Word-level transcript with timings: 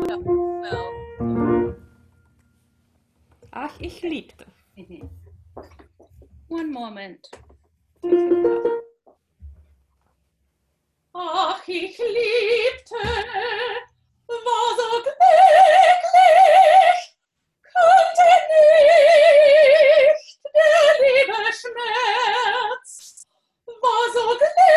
Well, 0.00 1.76
Ach, 3.52 3.74
ich 3.80 4.00
liebte. 4.02 4.46
one 6.48 6.72
moment. 6.72 7.28
Ach, 11.12 11.60
Ach, 11.60 11.68
ich 11.68 11.98
liebte, 11.98 12.94
war 14.28 14.76
so 14.76 15.02
glücklich, 15.02 15.20
konnte 17.74 18.28
nicht. 18.50 20.40
Der 20.54 20.92
liebe 21.02 21.40
Schmerz, 21.52 23.26
war 23.66 24.04
so 24.14 24.24
glücklich, 24.28 24.69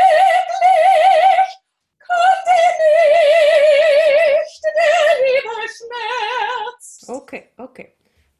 Okay, 7.10 7.50
okay. 7.60 7.94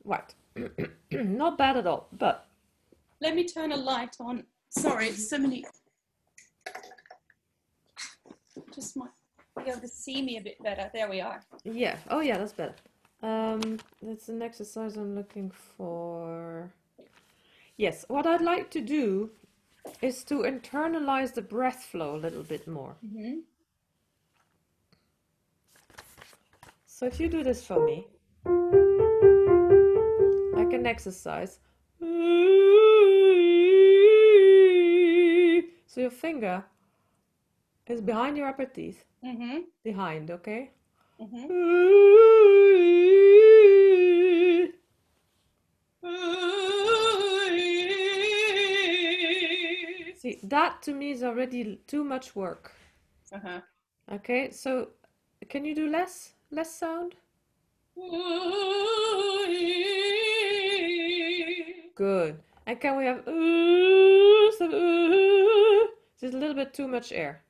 Right. 0.04 0.34
Not 1.12 1.58
bad 1.58 1.78
at 1.78 1.88
all, 1.88 2.08
but 2.14 2.48
Let 3.22 3.36
me 3.36 3.48
turn 3.48 3.72
a 3.72 3.78
light 3.78 4.16
on. 4.20 4.44
Sorry, 4.70 5.08
it's 5.08 5.30
so 5.30 5.38
many. 5.38 5.66
Just 8.74 8.98
might 8.98 9.10
be 9.64 9.70
able 9.70 9.82
to 9.82 9.88
see 9.88 10.22
me 10.22 10.38
a 10.38 10.42
bit 10.42 10.62
better. 10.64 10.90
There 10.94 11.10
we 11.10 11.22
are. 11.22 11.44
yeah. 11.64 11.98
Oh, 12.10 12.22
yeah, 12.22 12.38
that's 12.38 12.54
better. 12.54 12.76
Um, 13.22 13.80
that's 14.02 14.30
an 14.30 14.42
exercise 14.42 14.98
I'm 14.98 15.16
looking 15.16 15.52
for. 15.78 16.72
Yes, 17.78 18.06
what 18.08 18.28
I'd 18.28 18.42
like 18.42 18.70
to 18.72 18.82
do 18.82 19.32
is 20.02 20.24
to 20.26 20.40
internalize 20.44 21.34
the 21.34 21.42
breath 21.42 21.84
flow 21.84 22.16
a 22.16 22.18
little 22.18 22.44
bit 22.44 22.68
more. 22.68 22.96
Mm-hmm. 23.06 23.40
So 26.86 27.06
if 27.06 27.20
you 27.20 27.28
do 27.28 27.44
this 27.44 27.66
for 27.66 27.84
me, 27.86 28.08
like 30.56 30.74
an 30.74 30.86
exercise. 30.86 31.60
So 35.88 36.02
your 36.02 36.10
finger 36.10 36.64
is 37.88 38.02
behind 38.02 38.38
your 38.38 38.48
upper 38.48 38.66
teeth. 38.66 39.06
Mm-hmm. 39.24 39.60
Behind, 39.84 40.32
okay? 40.32 40.72
Mm-hmm. 41.22 41.48
See, 50.16 50.40
that 50.44 50.82
to 50.84 50.94
me 50.94 51.12
is 51.12 51.22
already 51.22 51.82
too 51.86 52.04
much 52.04 52.36
work. 52.36 52.72
Uh-huh. 53.34 53.60
Okay, 54.12 54.52
so 54.52 54.90
can 55.50 55.66
you 55.66 55.76
do 55.76 55.90
less? 55.90 56.34
Less 56.50 56.74
sound? 56.74 57.16
Good. 61.96 62.40
And 62.66 62.80
can 62.80 62.98
we 62.98 63.06
have 63.06 63.28
ooh, 63.28 64.52
some 64.58 64.72
just 66.20 66.34
a 66.34 66.38
little 66.38 66.56
bit 66.56 66.74
too 66.74 66.88
much 66.88 67.12
air? 67.12 67.44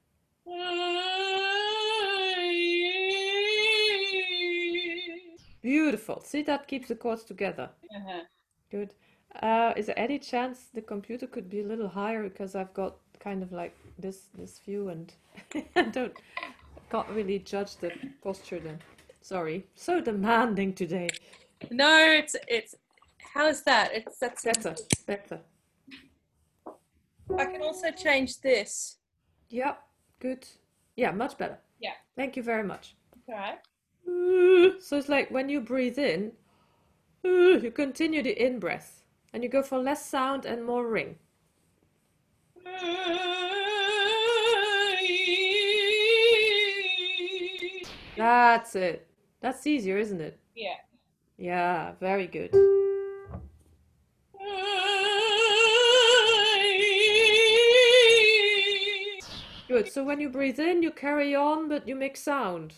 Beautiful. 5.61 6.21
See, 6.25 6.41
that 6.44 6.67
keeps 6.67 6.89
the 6.89 6.95
chords 6.95 7.23
together. 7.23 7.69
Uh-huh. 7.95 8.23
Good. 8.69 8.94
Uh, 9.41 9.73
is 9.77 9.86
there 9.86 9.97
any 9.97 10.19
chance 10.19 10.67
the 10.73 10.81
computer 10.81 11.25
could 11.25 11.49
be 11.49 11.61
a 11.61 11.66
little 11.66 11.88
higher 11.88 12.23
because 12.23 12.53
I've 12.55 12.73
got 12.73 12.97
kind 13.19 13.41
of 13.41 13.52
like 13.53 13.75
this 13.97 14.27
this 14.38 14.59
view 14.59 14.89
and 14.89 15.14
I 15.75 15.83
don't 15.83 16.14
can't 16.91 17.09
really 17.09 17.39
judge 17.39 17.77
the 17.77 17.91
posture 18.21 18.59
then. 18.59 18.80
Sorry. 19.24 19.66
So 19.74 20.02
demanding 20.02 20.74
today. 20.74 21.10
No, 21.72 21.98
it's 22.12 22.36
it's 22.50 22.76
how 23.34 23.48
is 23.48 23.64
that? 23.64 23.92
It's 23.94 24.20
that's 24.20 24.44
Better, 24.44 24.76
better. 25.08 25.40
I 27.39 27.45
can 27.45 27.62
also 27.62 27.89
change 27.92 28.42
this. 28.42 28.98
Yeah, 29.50 29.76
good. 30.20 30.45
Yeah, 30.98 31.12
much 31.12 31.38
better. 31.38 31.58
Yeah. 31.80 31.94
Thank 32.17 32.36
you 32.36 32.44
very 32.44 32.66
much. 32.66 32.95
All 33.30 33.36
right. 33.36 33.60
So 34.82 34.98
it's 34.98 35.08
like 35.08 35.32
when 35.32 35.48
you 35.48 35.62
breathe 35.62 35.98
in, 35.98 36.33
you 37.23 37.72
continue 37.73 38.22
the 38.22 38.32
in 38.45 38.60
breath 38.60 39.06
and 39.32 39.42
you 39.42 39.50
go 39.50 39.64
for 39.64 39.78
less 39.80 40.06
sound 40.06 40.45
and 40.45 40.66
more 40.66 40.86
ring. 40.86 41.16
That's 48.17 48.76
it. 48.76 49.08
That's 49.43 49.67
easier, 49.67 49.98
isn't 49.98 50.21
it? 50.21 50.39
Yeah. 50.55 50.76
Yeah, 51.37 51.92
very 51.99 52.27
good. 52.27 52.52
Good. 59.67 59.92
So 59.92 60.05
when 60.05 60.21
you 60.21 60.30
breathe 60.30 60.59
in, 60.59 60.82
you 60.82 60.92
carry 60.92 61.36
on, 61.36 61.67
but 61.67 61.86
you 61.86 61.93
make 61.93 62.15
sound. 62.15 62.76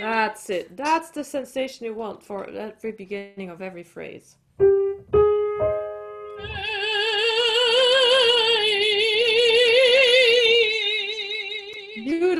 That's 0.00 0.50
it. 0.50 0.76
That's 0.76 1.10
the 1.10 1.22
sensation 1.22 1.86
you 1.86 1.94
want 1.94 2.20
for 2.20 2.48
every 2.48 2.90
beginning 2.90 3.50
of 3.50 3.62
every 3.62 3.84
phrase. 3.84 4.38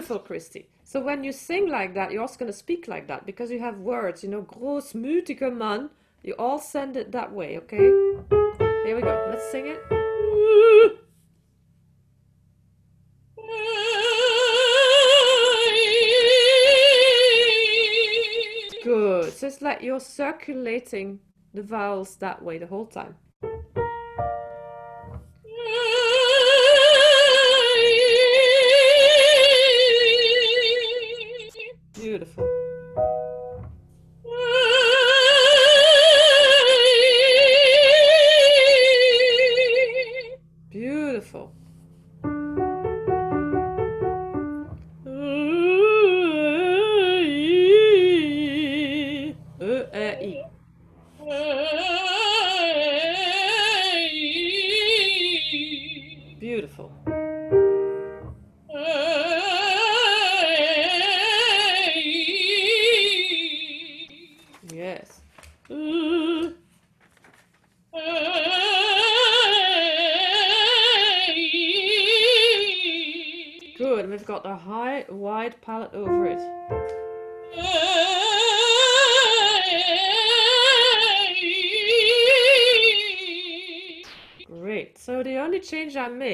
Beautiful, 0.08 0.26
Christy. 0.26 0.70
So 0.84 1.00
when 1.00 1.22
you 1.22 1.32
sing 1.32 1.69
like 1.69 1.92
that, 1.92 2.10
you're 2.10 2.22
also 2.22 2.38
going 2.38 2.50
to 2.50 2.56
speak 2.56 2.88
like 2.88 3.08
that 3.08 3.26
because 3.26 3.50
you 3.50 3.60
have 3.60 3.76
words, 3.76 4.22
you 4.22 4.30
know, 4.30 4.41
großmütiger 4.41 5.54
Mann. 5.54 5.91
You 6.22 6.34
all 6.38 6.58
send 6.58 6.96
it 6.96 7.12
that 7.12 7.30
way, 7.30 7.58
okay? 7.58 7.76
Here 8.86 8.97
we 8.97 9.02
go. 9.02 9.26
Let's 9.28 9.50
sing 9.50 9.66
it. 9.66 9.78
Good. 18.82 19.34
So 19.34 19.47
it's 19.47 19.60
like 19.60 19.82
you're 19.82 20.00
circulating 20.00 21.20
the 21.52 21.62
vowels 21.62 22.16
that 22.16 22.42
way 22.42 22.56
the 22.56 22.66
whole 22.66 22.86
time. 22.86 23.16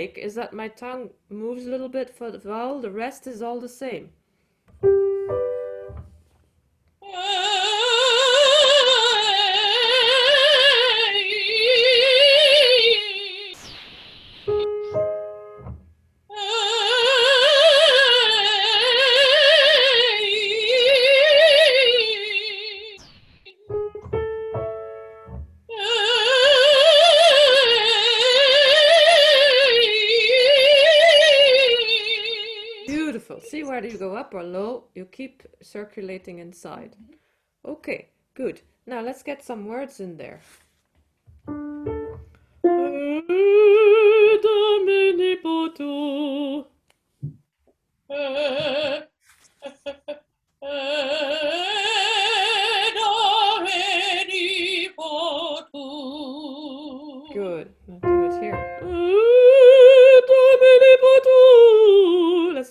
Make 0.04 0.18
is 0.18 0.34
that 0.34 0.52
my 0.52 0.68
tongue 0.68 1.08
moves 1.30 1.66
a 1.66 1.70
little 1.70 1.88
bit 1.88 2.10
for 2.18 2.30
the 2.30 2.38
vowel. 2.38 2.80
The 2.80 2.90
rest 2.90 3.26
is 3.26 3.40
all 3.40 3.58
the 3.58 3.74
same. 3.84 4.10
Whether 33.74 33.88
you 33.88 33.98
go 33.98 34.16
up 34.16 34.32
or 34.34 34.42
low. 34.42 34.84
You 34.94 35.04
keep 35.06 35.42
circulating 35.60 36.38
inside. 36.38 36.94
Okay, 37.64 38.08
good. 38.34 38.60
Now 38.86 39.00
let's 39.00 39.22
get 39.22 39.42
some 39.42 39.66
words 39.66 40.00
in 40.00 40.16
there. 40.16 40.40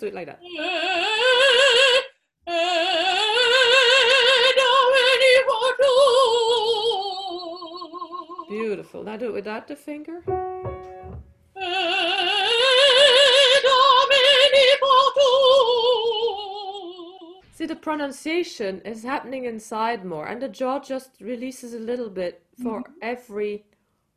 do 0.03 0.07
it 0.09 0.13
like 0.13 0.27
that. 0.27 0.39
Beautiful. 8.49 9.03
Now 9.03 9.17
do 9.17 9.27
it 9.27 9.33
without 9.33 9.67
the 9.67 9.75
finger. 9.75 10.21
See, 17.53 17.65
the 17.65 17.75
pronunciation 17.75 18.81
is 18.81 19.03
happening 19.03 19.45
inside 19.45 20.03
more, 20.03 20.27
and 20.27 20.41
the 20.41 20.49
jaw 20.49 20.79
just 20.79 21.11
releases 21.21 21.73
a 21.73 21.79
little 21.79 22.09
bit 22.09 22.43
for 22.61 22.81
mm-hmm. 22.81 22.93
every 23.01 23.65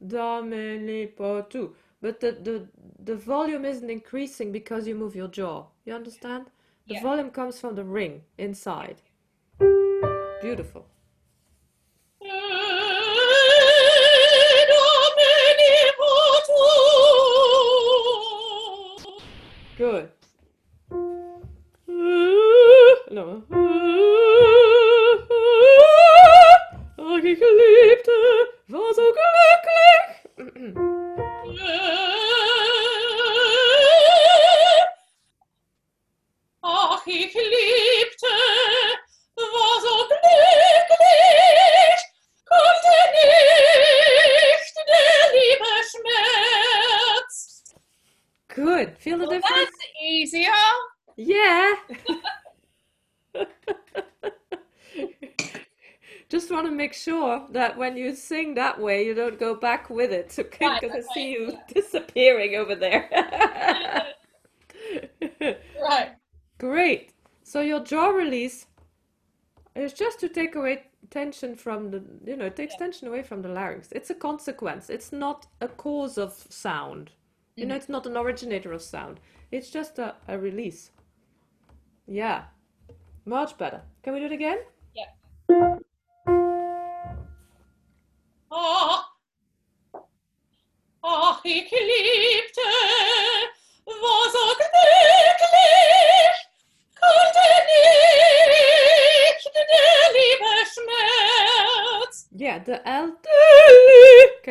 Domini 0.05 1.07
potu. 1.07 1.73
But 2.03 2.21
the, 2.21 2.33
the 2.33 2.69
the 3.03 3.17
volume 3.17 3.65
isn't 3.65 3.89
increasing 3.89 4.53
because 4.53 4.87
you 4.87 4.95
move 4.95 5.15
your 5.15 5.29
jaw. 5.29 5.67
You 5.87 5.95
understand? 5.95 6.51
The 6.89 6.95
Yeah. 6.95 7.03
volume 7.03 7.31
comes 7.31 7.61
from 7.61 7.77
the 7.77 7.85
ring 7.85 8.25
inside. 8.37 9.03
Beautiful. 10.43 10.85
Good. 19.79 20.09
No. 23.11 23.43
Ach, 26.99 27.25
ich 27.25 27.39
liebte, 27.41 28.13
war 28.69 28.95
so 28.95 29.03
glücklich. 29.13 30.87
Ich 37.25 37.35
liebte, 37.35 38.27
war 39.37 39.81
so 39.81 40.07
glücklich, 40.09 41.99
konnte 42.45 42.97
nicht 43.13 44.75
der 44.89 45.33
Liebe 45.33 45.73
Schmerz. 45.91 47.65
Good. 48.49 48.99
Feel 48.99 49.19
the 49.19 49.27
Well, 49.27 49.31
difference? 49.41 49.71
that's 49.71 49.87
easier. 50.03 50.53
Yeah. 51.17 51.75
Just 56.29 56.51
want 56.51 56.67
to 56.67 56.73
make 56.73 56.93
sure 56.93 57.47
that 57.53 57.77
when 57.79 57.97
you 57.97 58.13
sing 58.15 58.55
that 58.55 58.81
way, 58.81 59.07
you 59.07 59.15
don't 59.15 59.39
go 59.39 59.55
back 59.55 59.89
with 59.89 60.11
it. 60.13 60.35
Okay, 60.39 60.67
Right, 60.67 60.81
because 60.81 61.07
I 61.09 61.15
see 61.15 61.31
you 61.33 61.57
disappearing 61.75 62.57
over 62.57 62.75
there. 62.75 63.09
Right. 65.81 66.11
Great. 66.59 67.13
So 67.57 67.63
your 67.63 67.81
jaw 67.81 68.09
release 68.09 68.67
is 69.75 69.95
just 69.95 70.21
to 70.21 70.29
take 70.29 70.57
away 70.57 70.89
tension 71.09 71.57
from 71.57 71.91
the, 71.91 72.03
you 72.27 72.37
know, 72.37 72.45
it 72.45 72.55
takes 72.55 72.77
tension 72.77 73.09
away 73.09 73.23
from 73.23 73.41
the 73.41 73.49
larynx. 73.49 73.89
It's 73.93 74.11
a 74.11 74.15
consequence. 74.15 74.91
It's 74.91 75.11
not 75.11 75.47
a 75.63 75.69
cause 75.69 76.19
of 76.19 76.35
sound. 76.51 77.13
You 77.55 77.65
know, 77.65 77.73
mm-hmm. 77.73 77.79
it's 77.79 77.89
not 77.89 78.05
an 78.05 78.19
originator 78.19 78.75
of 78.75 78.83
sound. 78.83 79.21
It's 79.53 79.71
just 79.71 79.99
a, 79.99 80.17
a 80.29 80.39
release. 80.39 80.91
Yeah. 82.07 82.43
Much 83.25 83.57
better. 83.57 83.81
Can 84.03 84.13
we 84.13 84.21
do 84.21 84.27
it 84.27 84.33
again? 84.33 84.59
Ach, 88.53 89.03
ach, 91.03 91.41
ich 91.43 91.73
liebte, 91.73 91.96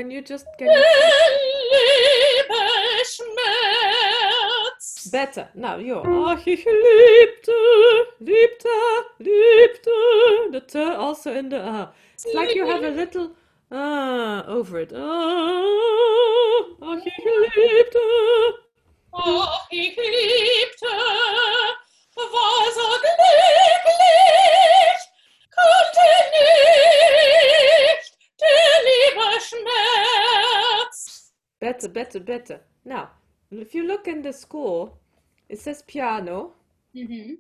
Can 0.06 0.12
you 0.12 0.22
just 0.22 0.46
can 0.60 0.68
you 0.68 0.84
better? 5.12 5.50
Now 5.56 5.78
you're 5.78 6.06
Ach, 6.06 6.46
ich 6.46 6.64
liebte, 6.64 7.52
liebte, 8.22 8.70
liebte. 9.20 10.52
The 10.52 10.62
T 10.62 10.80
also 10.80 11.34
in 11.34 11.50
the 11.50 11.58
A. 11.58 11.92
It's 12.14 12.28
like 12.36 12.54
you 12.54 12.68
have 12.68 12.84
a 12.84 12.92
little 12.92 13.32
ah 13.72 14.46
over 14.46 14.78
it. 14.82 14.94
Ah, 14.94 15.02
ach, 16.84 17.02
ich 17.04 17.26
liebte. 17.26 18.06
Ach, 19.12 19.68
ich 19.72 19.98
liebte, 19.98 20.86
war 22.16 22.72
so 22.78 22.88
glücklich, 23.02 24.25
Schmerz. 29.48 31.32
Better, 31.60 31.90
better, 31.90 32.20
better. 32.20 32.62
Now, 32.84 33.12
if 33.52 33.74
you 33.74 33.88
look 33.88 34.08
in 34.08 34.22
the 34.22 34.34
score, 34.34 34.92
it 35.50 35.60
says 35.60 35.84
piano. 35.84 36.54
Mm-hmm. 36.96 37.34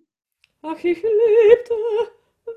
Ach, 0.63 0.84
ich 0.84 1.04
liebte, 1.04 1.69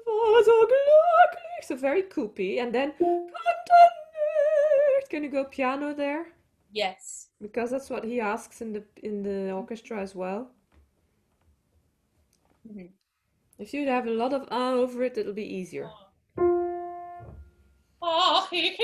war 0.07 0.45
so 0.45 0.53
glücklich. 0.53 1.65
So 1.67 1.77
very 1.77 2.03
coopy. 2.03 2.59
And 2.59 2.73
then, 2.73 2.93
konnte 2.93 3.29
nicht. 4.97 5.11
Can 5.11 5.25
you 5.25 5.31
go 5.31 5.45
piano 5.45 5.95
there? 5.95 6.27
Yes. 6.73 7.29
Because 7.41 7.71
that's 7.71 7.91
what 7.91 8.05
he 8.05 8.21
asks 8.21 8.61
in 8.61 8.73
the 8.73 8.83
in 9.03 9.23
the 9.23 9.53
orchestra 9.53 10.01
as 10.01 10.15
well. 10.15 10.51
Mhm. 12.67 12.91
If 13.59 13.73
you 13.75 13.87
have 13.89 14.07
a 14.07 14.11
lot 14.11 14.33
of 14.33 14.47
ah 14.51 14.73
over 14.73 15.03
it, 15.05 15.19
it'll 15.19 15.33
be 15.33 15.43
easier. 15.43 15.91
Ach, 18.01 18.53
ich 18.53 18.79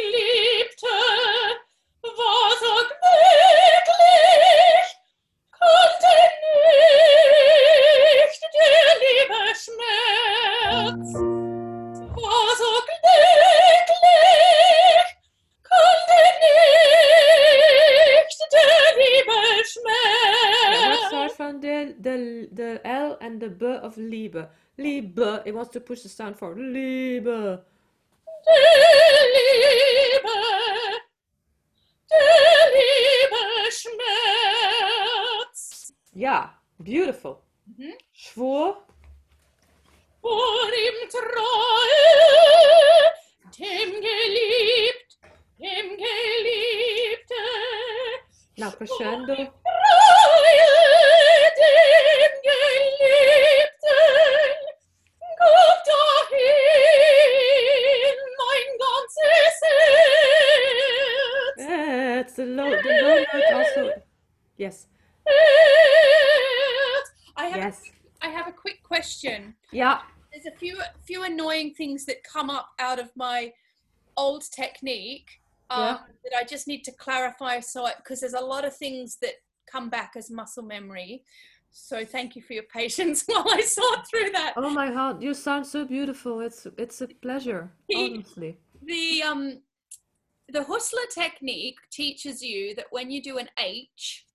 liebte, 0.84 2.14
so 2.60 2.72
glücklich, 2.88 4.06
konnte 5.58 6.12
nicht 8.24 8.42
der 8.54 8.86
Liebe 9.02 9.40
Schmerz. 9.62 11.08
War 12.16 12.50
so 12.56 12.70
glücklich, 12.86 13.88
konnte 15.68 16.18
nicht 16.42 18.40
der 18.52 18.76
Liebe 18.98 19.38
Schmerz. 19.64 21.04
start 21.08 21.32
from 21.32 21.54
the 21.60 21.94
the 22.00 22.48
the 22.52 22.80
L 22.84 23.16
and 23.20 23.40
the 23.40 23.48
B 23.48 23.66
of 23.66 23.96
Liebe. 23.96 24.48
Liebe. 24.76 25.42
It 25.44 25.54
wants 25.54 25.70
to 25.72 25.80
push 25.80 26.02
the 26.02 26.08
sound 26.08 26.36
forward. 26.36 26.58
Liebe. 26.58 27.64
Der 28.46 30.13
Liebe, 30.24 31.00
der 32.10 32.72
Liebe 32.72 33.42
Schmerz. 33.70 35.52
Yeah, 36.14 36.54
beautiful. 36.78 37.36
Mhm. 37.66 37.94
Schwur. 38.12 38.86
Vor 40.20 40.68
ihm 40.72 41.08
Treue, 41.10 41.26
dem 43.58 43.90
geliebt, 44.00 45.18
dem 45.58 45.88
Geliebten. 45.98 47.44
Now 48.56 48.70
crescendo. 48.70 49.34
Treue, 49.34 49.50
dem 51.60 52.34
Geliebten. 52.42 53.84
Gib 55.18 55.73
It's 62.34 62.38
the 62.38 62.46
low 62.46 62.68
the 62.70 62.88
low 63.02 63.24
note 63.32 63.52
also. 63.54 64.02
Yes. 64.56 64.88
I 67.36 67.46
have 67.46 67.56
Yes. 67.56 67.82
I 68.20 68.28
have 68.28 68.48
a 68.48 68.52
quick 68.52 68.82
question. 68.82 69.54
Yeah. 69.70 70.00
There's 70.32 70.46
a 70.46 70.58
few 70.58 70.76
few 71.06 71.22
annoying 71.22 71.74
things 71.74 72.04
that 72.06 72.24
come 72.24 72.50
up 72.50 72.70
out 72.80 72.98
of 72.98 73.10
my 73.14 73.52
old 74.16 74.42
technique 74.50 75.40
um, 75.70 75.80
Yeah. 75.80 75.98
that 76.24 76.36
I 76.36 76.42
just 76.44 76.66
need 76.66 76.82
to 76.84 76.92
clarify. 76.92 77.60
So 77.60 77.88
because 77.98 78.18
there's 78.20 78.34
a 78.34 78.40
lot 78.54 78.64
of 78.64 78.76
things 78.76 79.16
that 79.22 79.34
come 79.70 79.88
back 79.88 80.14
as 80.16 80.28
muscle 80.28 80.64
memory. 80.64 81.22
So 81.70 82.04
thank 82.04 82.34
you 82.34 82.42
for 82.42 82.54
your 82.54 82.64
patience 82.80 83.22
while 83.26 83.46
I 83.48 83.60
sort 83.60 84.08
through 84.10 84.30
that. 84.32 84.54
Oh 84.56 84.70
my 84.70 84.90
God, 84.90 85.22
you 85.22 85.34
sound 85.34 85.66
so 85.68 85.84
beautiful. 85.84 86.40
It's 86.40 86.66
it's 86.76 87.00
a 87.00 87.06
pleasure, 87.06 87.70
honestly. 87.96 88.58
The 88.82 89.22
um 89.22 89.60
the 90.48 90.60
Husler 90.60 91.08
technique 91.12 91.78
teaches 91.90 92.42
you 92.42 92.74
that 92.74 92.86
when 92.90 93.10
you 93.10 93.22
do 93.22 93.38
an 93.38 93.48
H, 93.58 94.26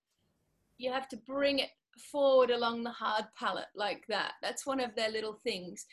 you 0.78 0.92
have 0.92 1.08
to 1.08 1.16
bring 1.16 1.58
it 1.60 1.70
forward 2.10 2.50
along 2.50 2.82
the 2.82 2.90
hard 2.90 3.26
palate 3.38 3.68
like 3.74 4.04
that. 4.08 4.32
That's 4.42 4.66
one 4.66 4.80
of 4.80 4.94
their 4.94 5.10
little 5.10 5.34
things. 5.34 5.86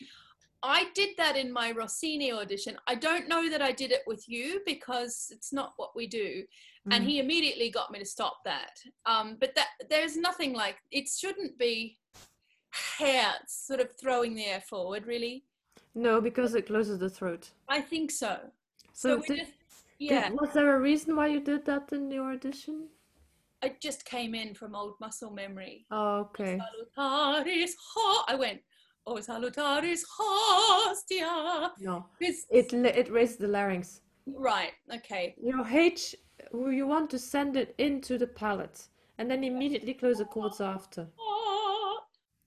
I 0.63 0.85
did 0.95 1.09
that 1.17 1.35
in 1.37 1.51
my 1.51 1.71
Rossini 1.71 2.31
audition. 2.33 2.77
I 2.87 2.95
don't 2.95 3.27
know 3.29 3.47
that 3.49 3.61
I 3.61 3.71
did 3.71 3.91
it 3.91 4.01
with 4.07 4.27
you 4.27 4.61
because 4.65 5.27
it's 5.31 5.53
not 5.53 5.73
what 5.77 5.95
we 5.95 6.07
do. 6.07 6.43
And 6.89 7.03
Mm. 7.03 7.07
he 7.07 7.19
immediately 7.19 7.69
got 7.69 7.91
me 7.91 7.99
to 7.99 8.05
stop 8.05 8.43
that. 8.45 8.81
Um, 9.05 9.35
but 9.39 9.53
that 9.55 9.67
there's 9.89 10.15
nothing 10.17 10.53
like 10.53 10.77
it 10.89 11.07
shouldn't 11.09 11.57
be 11.59 11.99
hair 12.71 13.33
sort 13.47 13.81
of 13.81 13.91
throwing 13.99 14.33
the 14.35 14.45
air 14.45 14.61
forward, 14.61 15.05
really. 15.05 15.43
No, 15.93 16.21
because 16.21 16.55
it 16.55 16.65
closes 16.65 16.97
the 16.99 17.09
throat. 17.09 17.51
I 17.67 17.81
think 17.81 18.09
so. 18.09 18.39
So 18.93 19.09
So, 19.09 19.23
we 19.29 19.35
did, 19.35 19.53
just 19.99 20.09
did- 20.09 20.09
yeah, 20.09 20.29
was 20.31 20.53
there 20.53 20.75
a 20.75 20.79
reason 20.79 21.15
why 21.15 21.27
you 21.27 21.39
did 21.39 21.65
that 21.65 21.91
in 21.91 22.11
your 22.11 22.31
audition? 22.33 22.89
it 23.63 23.81
just 23.81 24.05
came 24.05 24.35
in 24.35 24.53
from 24.53 24.75
old 24.75 24.93
muscle 25.01 25.31
memory. 25.31 25.85
Oh, 25.89 26.19
okay. 26.29 26.59
Salutaris 26.95 27.71
ho 27.93 28.23
I 28.27 28.35
went, 28.35 28.61
oh 29.07 29.15
salutaris 29.15 30.01
hostia. 30.17 31.71
No, 31.79 32.05
This 32.21 32.45
it 32.51 32.71
it 32.73 33.09
raised 33.11 33.39
the 33.39 33.47
larynx. 33.47 34.01
right, 34.27 34.73
okay. 34.93 35.33
Your 35.41 35.65
H, 35.67 36.15
you 36.53 36.85
want 36.85 37.09
to 37.09 37.17
send 37.19 37.57
it 37.57 37.73
into 37.79 38.17
the 38.19 38.27
palate, 38.27 38.87
and 39.17 39.29
then 39.29 39.43
immediately 39.43 39.93
close 39.95 40.19
the 40.19 40.25
chords 40.25 40.61
after. 40.61 41.07
Oh, 41.19 41.99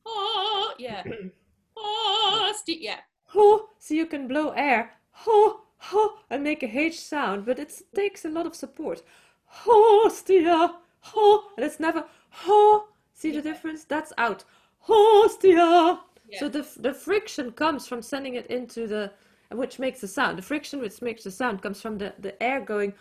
oh, 0.06 0.72
yeah. 0.78 1.02
Hostia, 1.76 2.76
yeah. 2.80 3.00
Ho, 3.32 3.68
so 3.78 3.94
you 3.94 4.06
can 4.06 4.28
blow 4.28 4.50
air, 4.50 4.92
ho, 5.10 5.62
ho, 5.80 6.18
and 6.30 6.42
make 6.44 6.62
a 6.62 6.78
H 6.78 7.00
sound, 7.00 7.44
but 7.46 7.58
it 7.58 7.72
takes 7.94 8.24
a 8.24 8.28
lot 8.28 8.46
of 8.46 8.54
support. 8.54 9.02
Hostia, 9.46 10.76
ho, 11.00 11.42
and 11.56 11.64
it's 11.66 11.80
never 11.80 12.04
ho. 12.30 12.84
See 13.14 13.30
the 13.32 13.42
difference? 13.42 13.84
That's 13.84 14.12
out. 14.18 14.44
Hostia. 14.80 16.00
So 16.38 16.48
the 16.48 16.64
the 16.76 16.94
friction 16.94 17.52
comes 17.52 17.86
from 17.88 18.02
sending 18.02 18.34
it 18.36 18.46
into 18.46 18.86
the, 18.86 19.10
which 19.50 19.78
makes 19.78 20.00
the 20.00 20.08
sound. 20.08 20.38
The 20.38 20.42
friction 20.42 20.80
which 20.80 21.02
makes 21.02 21.24
the 21.24 21.30
sound 21.30 21.60
comes 21.62 21.80
from 21.82 21.98
the 21.98 22.14
the 22.18 22.40
air 22.42 22.60
going 22.60 22.94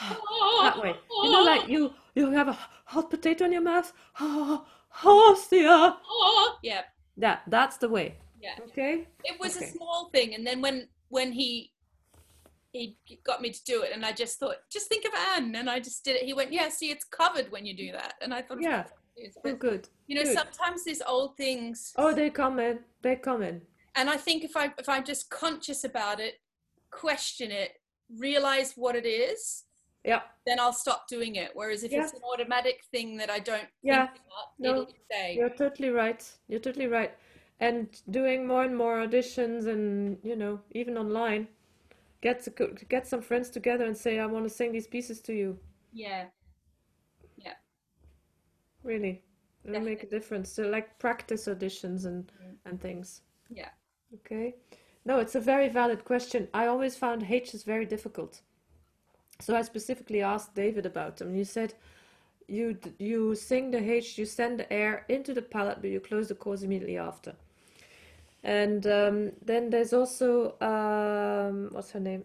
that 0.00 0.78
way. 0.82 0.94
You 1.22 1.30
know, 1.32 1.42
like 1.42 1.68
you 1.68 1.92
you 2.14 2.30
have 2.30 2.48
a 2.48 2.58
hot 2.84 3.10
potato 3.10 3.44
in 3.46 3.52
your 3.52 3.62
mouth. 3.62 3.92
Ho, 4.14 4.64
Hostia. 4.90 5.96
Yeah, 6.62 6.82
That 7.16 7.42
that's 7.46 7.78
the 7.78 7.88
way. 7.88 8.16
yeah. 8.40 8.56
Okay. 8.68 9.08
It 9.24 9.40
was 9.40 9.56
Okay. 9.56 9.66
a 9.66 9.68
small 9.70 10.10
thing, 10.12 10.34
and 10.34 10.46
then 10.46 10.60
when 10.60 10.88
when 11.12 11.30
he 11.30 11.70
he 12.72 12.96
got 13.26 13.42
me 13.42 13.50
to 13.50 13.64
do 13.64 13.82
it, 13.82 13.90
and 13.92 14.02
I 14.02 14.12
just 14.12 14.38
thought, 14.40 14.56
just 14.70 14.88
think 14.88 15.04
of 15.04 15.12
Anne, 15.14 15.54
and 15.56 15.68
I 15.68 15.78
just 15.78 16.02
did 16.06 16.16
it. 16.16 16.22
He 16.22 16.32
went, 16.32 16.50
yeah, 16.54 16.70
see, 16.70 16.90
it's 16.90 17.04
covered 17.04 17.52
when 17.52 17.66
you 17.66 17.76
do 17.76 17.92
that, 17.92 18.14
and 18.22 18.32
I 18.32 18.40
thought, 18.40 18.62
Yeah. 18.62 18.84
is. 19.14 19.36
Oh, 19.36 19.40
But 19.44 19.58
good. 19.58 19.88
you 20.06 20.14
know, 20.16 20.22
good. 20.24 20.32
sometimes 20.38 20.82
these 20.82 21.02
old 21.02 21.36
things, 21.36 21.92
Oh, 21.96 22.14
they 22.14 22.30
come 22.30 22.58
in. 22.58 22.78
They 23.02 23.16
come 23.16 23.42
in. 23.42 23.60
and 23.94 24.08
I 24.08 24.16
think 24.16 24.42
if 24.42 24.56
I 24.56 24.72
if 24.78 24.88
I'm 24.88 25.04
just 25.04 25.28
conscious 25.28 25.84
about 25.84 26.18
it, 26.18 26.34
question 26.90 27.50
it, 27.50 27.72
realize 28.28 28.72
what 28.82 28.96
it 28.96 29.04
is, 29.04 29.64
Yeah. 30.02 30.22
then 30.46 30.58
I'll 30.58 30.72
stop 30.84 31.08
doing 31.08 31.36
it. 31.36 31.50
Whereas 31.52 31.84
if 31.84 31.92
Yeah. 31.92 32.04
it's 32.04 32.14
an 32.14 32.22
automatic 32.32 32.76
thing 32.90 33.18
that 33.18 33.28
I 33.28 33.40
don't 33.50 33.68
Yeah. 33.82 34.06
think 34.06 34.20
about, 34.26 34.48
No. 34.58 34.86
You're 35.38 35.56
totally 35.64 35.90
right. 35.90 36.22
You're 36.48 36.64
totally 36.68 36.86
right. 36.86 37.12
And 37.60 37.88
doing 38.10 38.46
more 38.46 38.64
and 38.64 38.76
more 38.76 38.98
auditions, 38.98 39.66
and 39.66 40.18
you 40.22 40.36
know, 40.36 40.60
even 40.72 40.98
online, 40.98 41.48
get 42.20 42.42
to, 42.44 42.50
get 42.88 43.06
some 43.06 43.22
friends 43.22 43.50
together 43.50 43.84
and 43.84 43.96
say, 43.96 44.18
"I 44.18 44.26
want 44.26 44.44
to 44.44 44.50
sing 44.50 44.72
these 44.72 44.86
pieces 44.88 45.20
to 45.22 45.32
you." 45.34 45.58
Yeah, 45.92 46.26
yeah 47.36 47.54
Really, 48.82 49.22
it'll 49.64 49.80
make 49.80 50.02
a 50.02 50.06
difference. 50.06 50.50
So, 50.52 50.64
like 50.68 50.98
practice 50.98 51.46
auditions 51.46 52.04
and 52.06 52.30
and 52.64 52.80
things. 52.80 53.22
yeah. 53.50 53.70
Okay. 54.14 54.56
No, 55.04 55.18
it's 55.18 55.34
a 55.34 55.40
very 55.40 55.68
valid 55.68 56.04
question. 56.04 56.48
I 56.54 56.66
always 56.66 56.96
found 56.96 57.24
H 57.30 57.54
is 57.54 57.64
very 57.64 57.86
difficult. 57.86 58.42
So 59.40 59.56
I 59.56 59.62
specifically 59.62 60.22
asked 60.22 60.54
David 60.54 60.86
about 60.86 61.16
them. 61.16 61.34
You 61.34 61.44
said 61.44 61.74
you 62.48 62.78
you 62.98 63.34
sing 63.34 63.70
the 63.70 63.78
H, 63.78 64.18
you 64.18 64.26
send 64.26 64.60
the 64.60 64.72
air 64.72 65.04
into 65.08 65.34
the 65.34 65.42
palate, 65.42 65.80
but 65.80 65.90
you 65.90 66.00
close 66.00 66.28
the 66.28 66.34
chords 66.34 66.62
immediately 66.62 66.98
after. 66.98 67.34
And 68.44 68.86
um, 68.86 69.32
then 69.44 69.70
there's 69.70 69.92
also 69.92 70.58
um, 70.60 71.68
what's 71.72 71.92
her 71.92 72.00
name? 72.00 72.24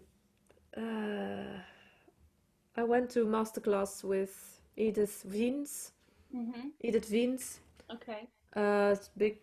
Uh, 0.75 1.59
I 2.77 2.83
went 2.83 3.09
to 3.11 3.25
masterclass 3.25 4.03
with 4.03 4.61
Edith 4.77 5.25
Wiens. 5.27 5.91
hmm 6.31 6.69
Edith 6.81 7.09
Wiens 7.11 7.59
Okay. 7.89 8.27
uh, 8.55 8.95
big, 9.17 9.39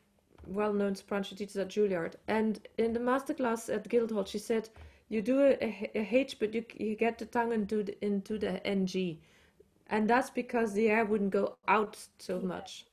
well-known 0.47 0.95
soprano. 0.97 1.23
She 1.25 1.35
teaches 1.37 1.57
at 1.57 1.69
Juilliard. 1.69 2.15
And 2.29 2.61
in 2.79 2.93
the 2.93 3.01
masterclass 3.01 3.73
at 3.75 3.89
Guildhall, 3.89 4.25
she 4.25 4.39
said, 4.39 4.69
"You 5.09 5.23
do 5.23 5.41
a, 5.41 5.53
a, 5.63 5.91
a 5.95 6.09
H, 6.17 6.39
but 6.39 6.55
you 6.55 6.65
you 6.79 6.97
get 6.97 7.19
the 7.19 7.27
tongue 7.27 7.53
into 7.53 7.83
the, 7.85 8.05
into 8.05 8.39
the 8.39 8.65
NG, 8.67 9.21
and 9.89 10.09
that's 10.09 10.31
because 10.31 10.73
the 10.73 10.89
air 10.89 11.05
wouldn't 11.05 11.31
go 11.31 11.57
out 11.69 11.97
so 12.19 12.41
much." 12.41 12.87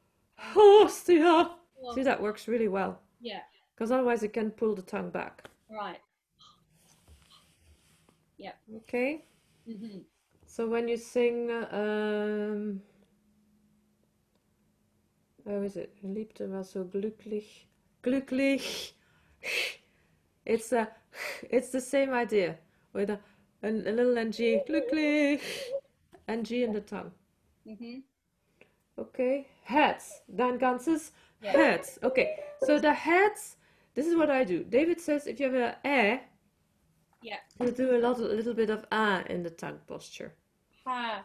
Hostia! 0.36 1.50
Well, 1.80 1.94
See, 1.94 2.02
that 2.02 2.20
works 2.22 2.48
really 2.48 2.68
well 2.68 3.00
yeah. 3.20 3.40
because 3.74 3.90
otherwise 3.90 4.22
it 4.22 4.32
can 4.32 4.50
pull 4.50 4.74
the 4.74 4.82
tongue 4.82 5.10
back. 5.10 5.48
Right. 5.70 6.00
Yeah. 8.38 8.52
Okay. 8.76 9.24
hmm 9.66 9.98
So 10.46 10.68
when 10.68 10.88
you 10.88 10.96
sing, 10.96 11.50
um, 11.50 12.80
how 15.46 15.62
is 15.62 15.76
it? 15.76 15.96
Liebte 16.02 16.48
war 16.48 16.64
so 16.64 16.84
glücklich, 16.84 17.66
glücklich. 18.02 18.92
It's 20.46 20.72
a, 20.72 20.88
it's 21.50 21.70
the 21.70 21.80
same 21.80 22.12
idea 22.12 22.58
with 22.92 23.10
a, 23.10 23.18
a, 23.62 23.68
a 23.68 23.92
little 23.92 24.18
ng, 24.18 24.32
glücklich, 24.66 25.40
ng 26.28 26.46
in 26.50 26.72
the 26.72 26.80
tongue. 26.80 27.12
hmm 27.64 28.00
Okay, 28.96 29.48
heads, 29.64 30.22
dein 30.30 30.58
ganzes 30.58 31.12
Yeah. 31.42 31.52
heads. 31.52 31.98
Okay, 32.02 32.38
so 32.60 32.78
the 32.78 32.92
heads. 32.94 33.56
This 33.94 34.06
is 34.06 34.14
what 34.16 34.30
I 34.30 34.44
do. 34.44 34.64
David 34.64 35.00
says 35.00 35.26
if 35.26 35.38
you 35.40 35.46
have 35.46 35.54
a 35.54 35.86
eh, 35.86 36.18
Yeah. 37.22 37.38
you 37.60 37.70
do 37.72 37.96
a 37.96 37.98
lot, 37.98 38.18
a 38.18 38.22
little 38.22 38.54
bit 38.54 38.70
of 38.70 38.86
ah 38.92 39.22
in 39.28 39.42
the 39.42 39.50
tongue 39.50 39.80
posture. 39.86 40.32
Ha. 40.86 41.24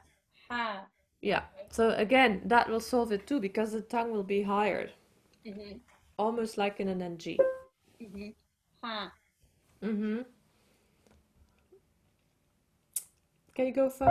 Ha. 0.50 0.86
Yeah. 1.22 1.44
So 1.70 1.92
again, 1.92 2.42
that 2.46 2.70
will 2.70 2.80
solve 2.80 3.12
it 3.12 3.28
too 3.28 3.40
because 3.40 3.72
the 3.72 3.82
tongue 3.82 4.12
will 4.12 4.24
be 4.24 4.42
higher, 4.44 4.90
hmm 5.46 5.78
almost 6.18 6.58
like 6.58 6.80
in 6.80 6.88
an 6.90 7.02
NG. 7.02 7.38
hmm 8.00 8.30
Ha. 8.84 9.14
Mm-hmm. 9.82 10.22
Can 13.56 13.66
you 13.68 13.74
go 13.74 13.90
for 13.90 14.08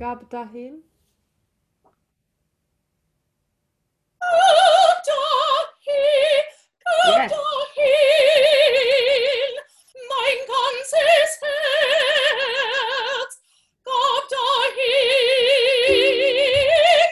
Gab 0.00 0.30
dahin? 0.32 0.80
Gab 4.20 4.96
dahin, 5.04 6.44
gab 6.84 7.04
Yes. 7.16 7.30
dahin, 7.36 7.92
mein 10.08 10.38
ganzes 10.48 11.32
Herz. 11.42 13.32
Gab 13.84 14.24
dahin, 14.32 15.92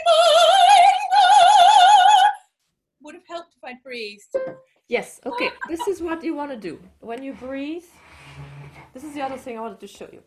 mein 0.08 0.96
Gott. 1.12 2.34
Would 3.02 3.14
have 3.16 3.26
helped 3.28 3.52
if 3.54 3.62
I'd 3.64 3.82
breathed. 3.82 4.32
Yes. 4.88 5.20
Okay. 5.26 5.50
This 5.68 5.86
is 5.88 6.00
what 6.00 6.24
you 6.24 6.34
want 6.34 6.50
to 6.52 6.56
do 6.56 6.80
when 7.00 7.22
you 7.22 7.34
breathe. 7.34 7.84
This 8.94 9.04
is 9.04 9.12
the 9.12 9.20
other 9.20 9.36
thing 9.36 9.58
I 9.58 9.60
wanted 9.60 9.80
to 9.80 9.86
show 9.86 10.08
you. 10.10 10.22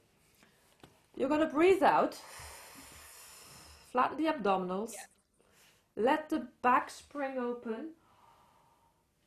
You're 1.15 1.29
gonna 1.29 1.47
breathe 1.49 1.81
out. 1.81 2.21
Flatten 3.91 4.17
the 4.17 4.31
abdominals. 4.31 4.93
Let 5.95 6.29
the 6.29 6.47
back 6.61 6.89
spring 6.89 7.37
open. 7.37 7.91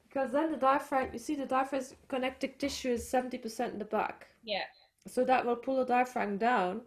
Because 0.08 0.30
then 0.32 0.50
the 0.50 0.56
diaphragm, 0.56 1.10
you 1.12 1.18
see 1.18 1.34
the 1.34 1.46
diaphragm's 1.46 1.94
connective 2.08 2.56
tissue 2.58 2.92
is 2.92 3.04
70% 3.04 3.72
in 3.72 3.78
the 3.78 3.84
back. 3.84 4.28
Yeah. 4.44 4.62
So 5.06 5.24
that 5.24 5.44
will 5.44 5.56
pull 5.56 5.78
the 5.78 5.84
diaphragm 5.84 6.38
down. 6.38 6.82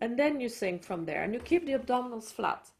And 0.00 0.18
then 0.18 0.40
you 0.40 0.48
sink 0.48 0.82
from 0.82 1.04
there. 1.04 1.22
And 1.22 1.34
you 1.34 1.40
keep 1.40 1.66
the 1.66 1.72
abdominals 1.72 2.32
flat 2.32 2.70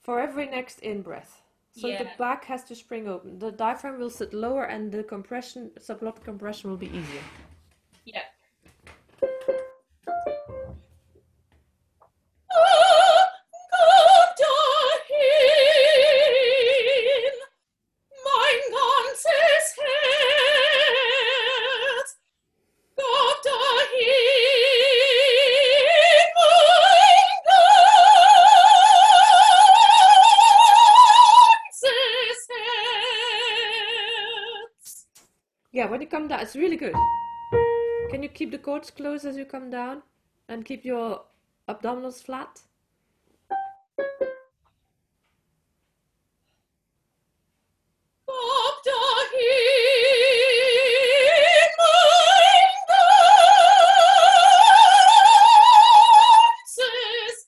for 0.00 0.20
every 0.20 0.46
next 0.46 0.80
in 0.80 1.02
breath. 1.02 1.42
So 1.72 1.88
the 1.88 2.08
back 2.18 2.44
has 2.46 2.64
to 2.64 2.74
spring 2.74 3.08
open. 3.08 3.38
The 3.38 3.52
diaphragm 3.52 4.00
will 4.00 4.10
sit 4.10 4.34
lower 4.34 4.64
and 4.64 4.90
the 4.90 5.04
compression, 5.04 5.70
subglottic 5.78 6.24
compression 6.24 6.68
will 6.68 6.76
be 6.76 6.88
easier. 6.88 7.22
Down. 36.30 36.40
It's 36.40 36.56
really 36.56 36.76
good. 36.76 36.94
Can 38.10 38.22
you 38.22 38.28
keep 38.28 38.50
the 38.52 38.58
chords 38.58 38.90
closed 38.90 39.26
as 39.26 39.36
you 39.36 39.44
come 39.44 39.68
down? 39.70 40.02
And 40.48 40.64
keep 40.64 40.84
your 40.84 41.22
abdominals 41.68 42.22
flat? 42.22 42.60
Ob 48.28 48.76
dahin 48.86 49.40
mein 51.78 52.06
ganzes 56.48 57.46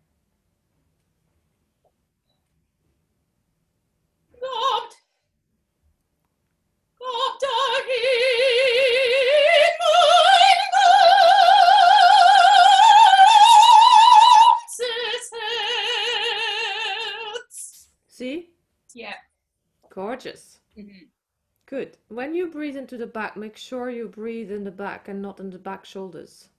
When 22.11 22.35
you 22.35 22.47
breathe 22.47 22.75
into 22.75 22.97
the 22.97 23.07
back, 23.07 23.37
make 23.37 23.55
sure 23.55 23.89
you 23.89 24.09
breathe 24.09 24.51
in 24.51 24.65
the 24.65 24.71
back 24.71 25.07
and 25.07 25.21
not 25.21 25.39
in 25.39 25.49
the 25.49 25.57
back 25.57 25.85
shoulders. 25.85 26.49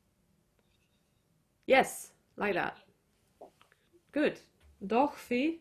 Yes, 1.66 2.12
like 2.38 2.54
that. 2.54 2.78
Good. 4.12 4.40
Doch, 4.86 5.14
Fee. 5.14 5.60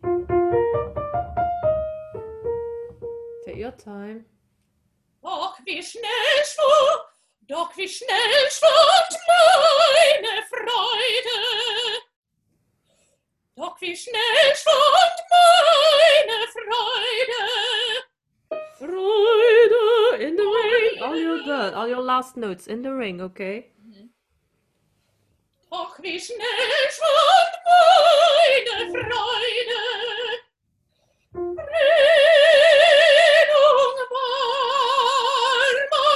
Take 3.44 3.58
your 3.58 3.72
time. 3.72 4.24
Doch 5.22 5.60
wie 5.66 5.84
schnell 5.84 6.38
schwund, 6.46 7.02
doch 7.50 7.76
wie 7.76 7.90
schnell 7.90 8.50
schwund 8.50 9.20
meine 9.28 10.42
Freude. 10.48 11.40
Doch 13.58 13.82
wie 13.82 13.98
schnell 13.98 14.56
schwund 14.56 15.18
meine 15.32 16.48
Freude. 16.48 18.11
Freude 18.82 20.20
in 20.22 20.36
the 20.36 20.44
ring. 20.44 21.04
All 21.04 21.16
your 21.16 21.44
good, 21.44 21.76
all 21.76 21.88
your 21.88 22.02
last 22.02 22.36
notes 22.36 22.66
in 22.66 22.82
the 22.82 22.92
ring, 22.92 23.22
okay? 23.22 23.68
Doch 25.70 26.00
wie 26.02 26.20
schnell 26.20 26.90
schwund 26.90 27.54
meine 27.70 28.92
Freude. 28.92 29.82
Redung 31.34 32.18
war 34.16 34.58
mein 35.92 36.10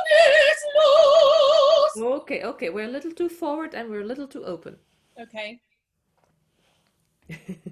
banges 0.00 0.62
Los. 0.74 1.96
Okay, 2.22 2.40
okay. 2.44 2.68
We're 2.70 2.88
a 2.88 2.90
little 2.90 3.12
too 3.12 3.28
forward 3.28 3.74
and 3.74 3.90
we're 3.90 4.00
a 4.00 4.06
little 4.06 4.26
too 4.26 4.44
open. 4.44 4.78
Okay. 5.20 5.60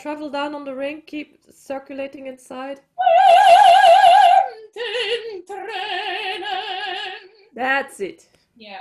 travel 0.00 0.30
down 0.30 0.54
on 0.54 0.64
the 0.64 0.74
ring? 0.74 1.02
Keep 1.06 1.38
circulating 1.52 2.26
inside. 2.26 2.80
Schwimmt 3.36 4.76
in 4.76 5.42
Tränen. 5.46 6.44
That's 7.54 8.00
it. 8.00 8.26
Yeah. 8.56 8.78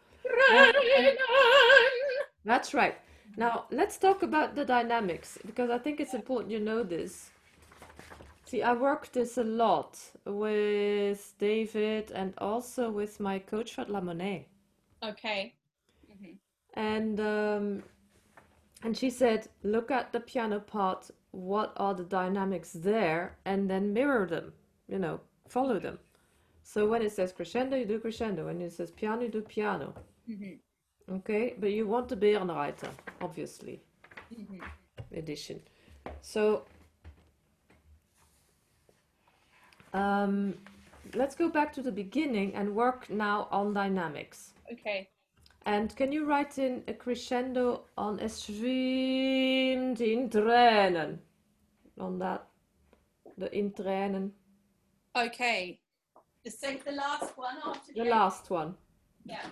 That's 2.45 2.73
right. 2.73 2.95
Now, 3.37 3.65
let's 3.71 3.97
talk 3.97 4.21
about 4.23 4.55
the 4.55 4.65
dynamics 4.65 5.37
because 5.45 5.69
I 5.69 5.77
think 5.79 5.99
it's 5.99 6.13
important 6.13 6.51
you 6.51 6.59
know 6.59 6.83
this. 6.83 7.31
See, 8.45 8.61
I 8.61 8.73
work 8.73 9.11
this 9.13 9.37
a 9.37 9.43
lot 9.43 10.11
with 10.25 11.33
David 11.39 12.11
and 12.11 12.33
also 12.37 12.89
with 12.91 13.19
my 13.19 13.39
coach 13.39 13.75
Fat 13.75 13.87
Lamonet. 13.89 14.45
Okay. 15.03 15.55
hmm 16.07 16.35
And 16.73 17.19
um, 17.19 17.83
and 18.83 18.97
she 18.97 19.09
said, 19.09 19.47
look 19.63 19.91
at 19.91 20.11
the 20.13 20.19
piano 20.19 20.59
part, 20.59 21.11
what 21.31 21.73
are 21.77 21.93
the 21.93 22.03
dynamics 22.03 22.71
there, 22.73 23.37
and 23.45 23.69
then 23.69 23.93
mirror 23.93 24.25
them, 24.25 24.53
you 24.87 24.99
know, 24.99 25.21
follow 25.47 25.79
them. 25.79 25.99
So 26.63 26.87
when 26.87 27.01
it 27.01 27.11
says 27.11 27.31
crescendo, 27.31 27.77
you 27.77 27.85
do 27.85 27.99
crescendo. 27.99 28.45
When 28.45 28.61
it 28.61 28.73
says 28.73 28.91
piano, 28.91 29.23
you 29.23 29.29
do 29.29 29.41
piano. 29.41 29.93
hmm 30.27 30.59
Okay, 31.11 31.55
but 31.59 31.71
you 31.71 31.87
want 31.87 32.07
to 32.09 32.15
be 32.15 32.35
on 32.35 32.47
the 32.47 32.53
Bärenreiter, 32.53 32.89
obviously, 33.21 33.81
hmm 34.35 34.59
edition. 35.11 35.59
So 36.21 36.65
um, 39.93 40.53
let's 41.15 41.35
go 41.35 41.49
back 41.49 41.73
to 41.73 41.81
the 41.81 41.91
beginning 41.91 42.53
and 42.55 42.75
work 42.75 43.09
now 43.09 43.47
on 43.51 43.73
dynamics. 43.73 44.53
Okay. 44.71 45.09
And 45.65 45.95
can 45.95 46.11
you 46.11 46.25
write 46.25 46.59
in 46.59 46.83
a 46.87 46.93
crescendo 46.93 47.85
on 47.97 48.19
es 48.19 48.43
schwimmt 48.43 49.99
in 50.01 50.29
Tränen? 50.29 51.19
On 51.99 52.19
that, 52.19 52.47
the 53.37 53.53
in 53.55 53.71
Tränen, 53.71 54.31
Okay. 55.15 55.79
The 56.43 56.51
sec- 56.51 56.85
the 56.85 56.91
last 56.91 57.37
one 57.37 57.57
after 57.65 57.93
the 57.93 58.03
the 58.03 58.09
last 58.09 58.49
one. 58.49 58.75
Yeah. 59.25 59.45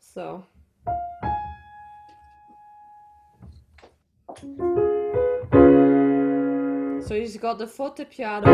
So. 0.00 0.44
So 7.06 7.14
he's 7.14 7.36
got 7.36 7.58
the 7.58 7.66
forte 7.66 8.04
piano. 8.04 8.46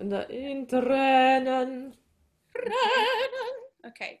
And 0.00 0.10
the 0.10 0.28
in 0.30 0.66
Tränen. 0.66 1.94
Tränen. 2.54 3.52
Okay. 3.86 4.20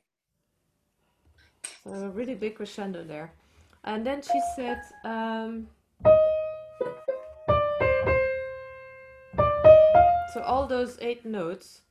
So 1.82 1.90
a 1.90 2.10
really 2.10 2.34
big 2.34 2.54
crescendo 2.56 3.02
there. 3.02 3.32
And 3.84 4.06
then 4.06 4.22
she 4.22 4.40
said, 4.54 4.80
um, 5.04 5.68
so 10.32 10.40
all 10.44 10.66
those 10.68 10.98
eight 11.00 11.24
notes. 11.24 11.82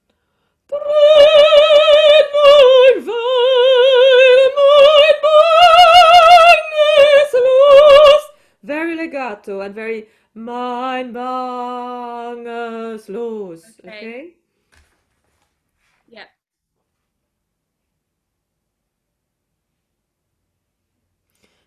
Very 8.64 8.96
legato 8.96 9.62
and 9.62 9.74
very 9.74 10.08
mein 10.34 11.12
banges 11.14 12.30
los. 13.10 13.64
Okay. 13.80 13.90
Okay? 13.90 14.36
Yeah. 16.08 16.28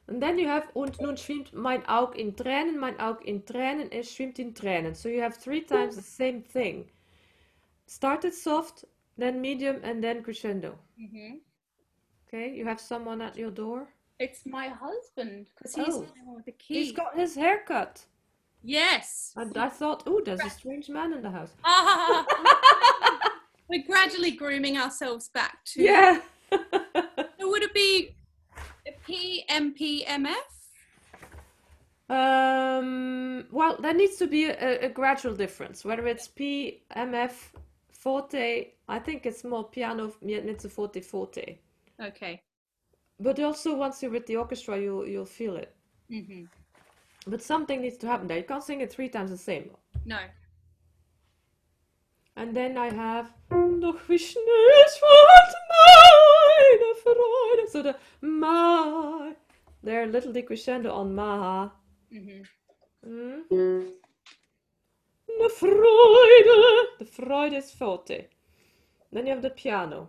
And 0.07 0.23
then 0.23 0.39
you 0.39 0.47
have 0.47 0.69
und 0.75 1.01
nun 1.01 1.17
schwimmt 1.17 1.53
mein 1.53 1.85
Aug 1.89 2.15
in 2.17 2.37
Tränen, 2.37 2.79
mein 2.79 3.01
Aug 3.01 3.25
in 3.25 3.45
Tränen, 3.45 3.91
es 3.91 4.15
schwimmt 4.15 4.39
in 4.39 4.55
Tränen. 4.55 4.95
So 4.95 5.09
you 5.09 5.21
have 5.21 5.37
three 5.37 5.63
times 5.63 5.97
the 5.97 6.03
same 6.03 6.43
thing. 6.43 6.89
Started 7.87 8.33
soft, 8.33 8.87
then 9.19 9.41
medium, 9.41 9.81
and 9.83 10.03
then 10.03 10.23
crescendo. 10.23 10.79
hmm 10.97 11.39
Okay, 12.35 12.53
you 12.53 12.65
have 12.67 12.81
someone 12.81 13.21
at 13.23 13.37
your 13.37 13.53
door. 13.53 13.87
It's 14.19 14.45
my 14.45 14.67
husband 14.67 15.47
because 15.57 15.75
he's 15.77 15.95
Oh. 15.95 16.01
the 16.03 16.25
one 16.25 16.35
with 16.37 16.47
the 16.47 16.53
key. 16.53 16.75
He's 16.83 16.91
got 16.93 17.17
his 17.17 17.37
haircut. 17.37 18.05
Yes. 18.61 19.33
And 19.37 19.57
I 19.57 19.69
thought, 19.69 20.03
oh, 20.07 20.21
there's 20.21 20.41
a 20.41 20.51
strange 20.51 20.89
man 20.89 21.13
in 21.13 21.23
the 21.23 21.31
house. 21.31 21.53
Ah. 21.65 22.27
We're 23.69 23.87
gradually 23.87 24.33
grooming 24.33 24.77
ourselves 24.77 25.29
back 25.29 25.65
to. 25.67 25.83
Yeah. 25.83 26.21
So 27.41 27.51
would 27.51 27.63
it 27.63 27.75
be 27.75 28.15
a 28.87 28.93
PMPMF? 29.07 30.49
Um, 32.09 33.45
well, 33.51 33.77
there 33.81 33.93
needs 33.93 34.17
to 34.17 34.27
be 34.27 34.47
a, 34.47 34.87
a 34.87 34.89
gradual 34.89 35.35
difference. 35.35 35.85
Whether 35.85 36.07
it's 36.07 36.29
PMF 36.29 37.33
forte, 37.91 38.69
I 38.89 38.99
think 38.99 39.27
it's 39.27 39.45
more 39.45 39.65
piano, 39.65 40.15
mezzo 40.23 40.69
forte, 40.69 41.01
forte. 41.01 41.59
Okay. 42.01 42.43
But 43.21 43.39
also, 43.39 43.77
once 43.77 44.03
you're 44.03 44.11
with 44.11 44.27
the 44.27 44.37
orchestra, 44.37 44.79
you'll 44.79 45.07
you'll 45.07 45.25
feel 45.27 45.57
it. 45.57 45.75
hmm 46.09 46.45
But 47.27 47.43
something 47.43 47.81
needs 47.81 47.97
to 47.99 48.07
happen 48.07 48.27
there. 48.27 48.39
You 48.39 48.45
can't 48.45 48.63
sing 48.65 48.81
it 48.81 48.93
three 48.93 49.09
times 49.09 49.31
the 49.31 49.39
same. 49.39 49.71
No. 50.05 50.19
And 52.37 52.55
then 52.55 52.77
I 52.77 52.91
have 52.93 53.33
Doch 53.81 54.09
wie 54.09 54.19
schnell 54.19 54.89
schwand 54.89 55.55
meine 55.71 56.95
Freude. 57.03 57.69
So 57.71 57.83
the 57.83 57.97
my, 58.21 59.35
there 59.83 60.03
a 60.03 60.07
little 60.07 60.33
decrescendo 60.33 60.93
on 60.93 61.15
ma. 61.15 61.71
hmm 62.11 62.43
Mm. 63.07 63.93
The 65.27 65.51
Freude. 65.51 66.99
The 66.99 67.05
Freude 67.05 67.53
is 67.59 67.71
forte. 67.71 68.29
Then 69.13 69.27
you 69.27 69.33
have 69.35 69.43
the 69.43 69.51
piano. 69.51 70.09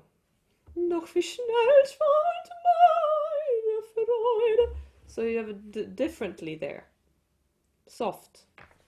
Noch 0.75 1.07
wie 1.15 1.21
schnell 1.21 1.85
schwand 1.85 2.49
meine 2.63 3.81
Freude. 3.93 4.75
So 5.07 5.21
you 5.21 5.37
have 5.37 5.49
it 5.49 5.95
differently 5.95 6.55
there. 6.55 6.83
Soft. 7.87 8.45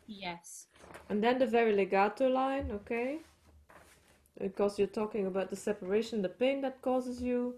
Yes. 0.07 0.67
And 1.09 1.23
then 1.23 1.39
the 1.39 1.45
very 1.45 1.73
legato 1.73 2.27
line, 2.27 2.71
okay? 2.71 3.19
Because 4.39 4.77
you're 4.77 4.87
talking 4.87 5.25
about 5.25 5.49
the 5.49 5.55
separation, 5.55 6.21
the 6.21 6.29
pain 6.29 6.61
that 6.61 6.81
causes 6.81 7.21
you. 7.21 7.55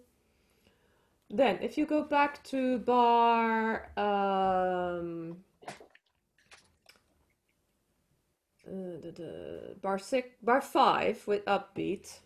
Then, 1.31 1.59
if 1.61 1.77
you 1.77 1.85
go 1.85 2.03
back 2.03 2.43
to 2.45 2.79
bar 2.79 3.91
um, 3.97 5.37
uh, 8.67 8.97
the, 9.01 9.11
the 9.11 9.75
bar 9.81 9.99
six, 9.99 10.29
bar 10.41 10.61
five 10.61 11.25
with 11.27 11.45
upbeat. 11.45 12.19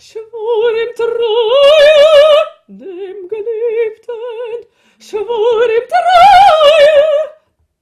Schwur 0.00 0.74
im 0.82 0.94
Treue 0.94 2.46
dem 2.68 3.28
Geliebten, 3.28 4.66
schwur 4.98 5.68
im 5.68 5.86
Treue 5.88 7.28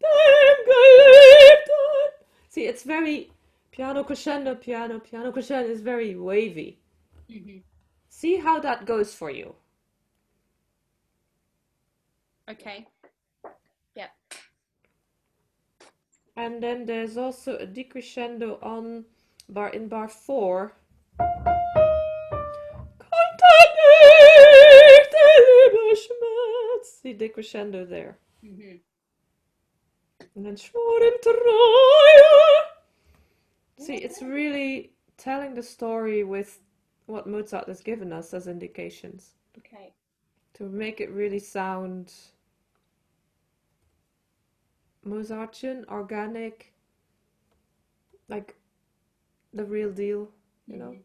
dem 0.01 0.59
Geliebten. 0.67 2.13
See, 2.49 2.67
it's 2.67 2.83
very 2.83 3.31
piano 3.71 4.03
crescendo, 4.03 4.57
piano, 4.57 4.99
piano 4.99 5.31
crescendo 5.31 5.71
is 5.71 5.81
very 5.81 6.17
wavy. 6.17 6.81
hmm 7.29 7.59
See 8.09 8.37
how 8.37 8.59
that 8.59 8.85
goes 8.85 9.15
for 9.15 9.31
you. 9.31 9.55
Okay. 12.51 12.89
Yep. 13.95 14.11
And 16.37 16.61
then 16.61 16.85
there's 16.85 17.17
also 17.17 17.59
a 17.59 17.67
decrescendo 17.67 18.61
on 18.61 19.05
bar 19.49 19.69
in 19.69 19.87
bar 19.87 20.09
four. 20.09 20.73
See 26.83 27.15
decrescendo 27.15 27.89
there. 27.89 28.19
hmm 28.43 28.77
And 30.35 30.47
then 30.47 30.57
schwur 30.57 31.01
in 31.03 31.19
Treue. 31.23 32.65
See, 33.79 33.97
it's 33.97 34.23
really 34.23 34.93
telling 35.17 35.55
the 35.55 35.63
story 35.63 36.25
with 36.25 36.61
what 37.07 37.27
Mozart 37.27 37.67
has 37.69 37.81
given 37.81 38.13
us 38.13 38.35
as 38.35 38.47
indications 38.47 39.35
Okay. 39.59 39.95
to 40.55 40.65
make 40.65 41.01
it 41.01 41.11
really 41.11 41.39
sound 41.39 42.13
Mozartian, 45.05 45.85
organic, 45.89 46.73
like 48.29 48.57
the 49.55 49.65
real 49.65 49.91
deal, 49.91 50.29
you 50.67 50.77
know. 50.77 50.97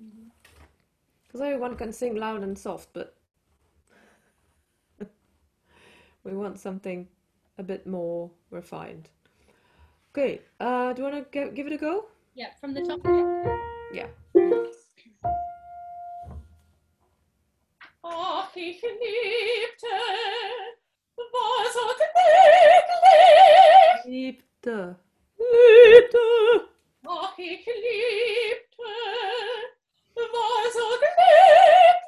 Mhm. 0.00 0.30
Because 1.26 1.40
everyone 1.40 1.76
can 1.76 1.92
sing 1.92 2.14
loud 2.14 2.42
and 2.42 2.58
soft, 2.58 2.90
but 2.92 3.17
we 6.24 6.32
want 6.34 6.58
something 6.58 7.08
a 7.58 7.62
bit 7.62 7.86
more 7.86 8.30
refined. 8.50 9.10
Okay, 10.12 10.40
uh, 10.60 10.92
do 10.92 11.02
you 11.02 11.08
want 11.10 11.32
to 11.32 11.50
give 11.50 11.66
it 11.66 11.72
a 11.72 11.76
go? 11.76 12.06
Yeah, 12.34 12.50
from 12.60 12.74
the 12.74 12.82
top. 12.82 13.00
Yeah. 13.92 14.08
Ach, 18.04 18.56
ich 18.56 18.80
liebte, 18.80 19.86
war 21.16 21.66
so 21.72 21.80
glücklich. 21.98 22.84
Liebte. 24.06 24.96
Liebte. 25.36 26.18
Ach, 27.06 27.38
ich 27.38 27.66
liebte, 27.66 28.92
war 30.16 30.70
so 30.72 30.86
glücklich. 30.98 31.98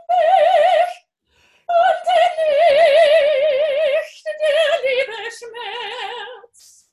Schmerz, 5.40 6.90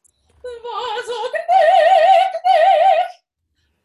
war 0.64 1.04
so 1.06 1.20
glücklich. 1.36 3.12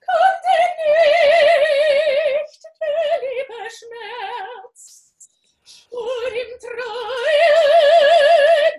Konnte 0.07 0.55
nicht 0.79 2.63
der 2.81 3.11
liebe 3.25 3.61
Schmerz 3.77 4.81
Schwur 5.65 6.29
im 6.29 6.53
Treue 6.61 7.59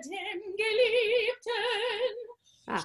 dem 0.04 0.40
Geliebten 0.56 2.16
Ah, 2.66 2.84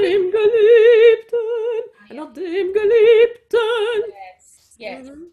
dem 0.00 0.24
Geliebten. 0.30 2.16
Not 2.16 2.34
dem 2.34 2.72
Geliebten. 2.72 4.00
Yes. 4.08 4.46
Yes. 4.78 5.06
Mhm. 5.10 5.32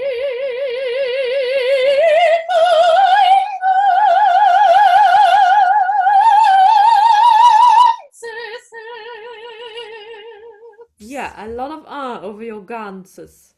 of 12.17 12.23
over 12.23 12.43
your 12.43 12.61
ganses. 12.61 13.53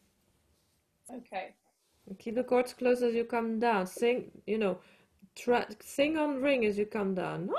Okay. 1.11 1.53
Keep 2.19 2.35
the 2.35 2.43
chords 2.43 2.73
close 2.73 3.01
as 3.01 3.13
you 3.13 3.23
come 3.23 3.59
down. 3.59 3.87
Sing, 3.87 4.31
you 4.45 4.57
know, 4.57 4.79
try, 5.35 5.65
sing 5.79 6.17
on 6.17 6.41
ring 6.41 6.65
as 6.65 6.77
you 6.77 6.85
come 6.85 7.15
down. 7.15 7.49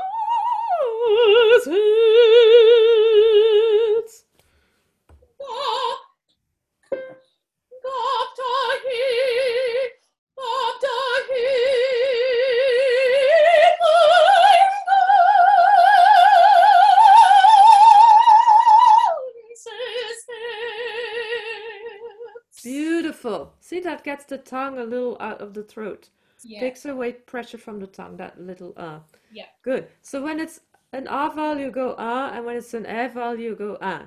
See, 23.65 23.81
that 23.81 24.05
gets 24.05 24.27
the 24.27 24.37
tongue 24.37 24.79
a 24.79 24.85
little 24.85 25.17
out 25.21 25.41
of 25.41 25.55
the 25.55 25.63
throat. 25.63 26.11
Yeah. 26.43 26.61
Takes 26.61 26.85
away 26.85 27.13
pressure 27.13 27.57
from 27.57 27.81
the 27.81 27.87
tongue, 27.87 28.19
that 28.19 28.39
little 28.39 28.75
ah. 28.77 29.01
Yeah. 29.33 29.47
Good. 29.63 29.89
So 30.03 30.23
when 30.23 30.39
it's 30.39 30.61
an 30.93 31.09
R 31.09 31.35
vowel, 31.35 31.59
you 31.59 31.71
go 31.71 31.95
ah, 31.97 32.31
and 32.35 32.45
when 32.45 32.57
it's 32.57 32.75
an 32.75 32.85
E 32.85 33.09
vowel, 33.09 33.39
you 33.39 33.57
go 33.57 33.79
ah. 33.81 34.07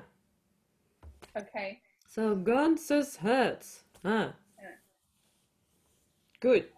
Okay. 1.36 1.80
So 2.06 2.36
ganzes 2.36 3.16
Herz. 3.16 3.82
Ah. 4.04 4.32
Yeah. 4.60 4.76
Good. 6.38 6.68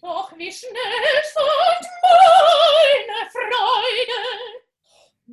Doch 0.00 0.32
wie 0.38 0.50
schnell 0.50 0.72
meine 0.80 1.22
Freude. 3.30 4.61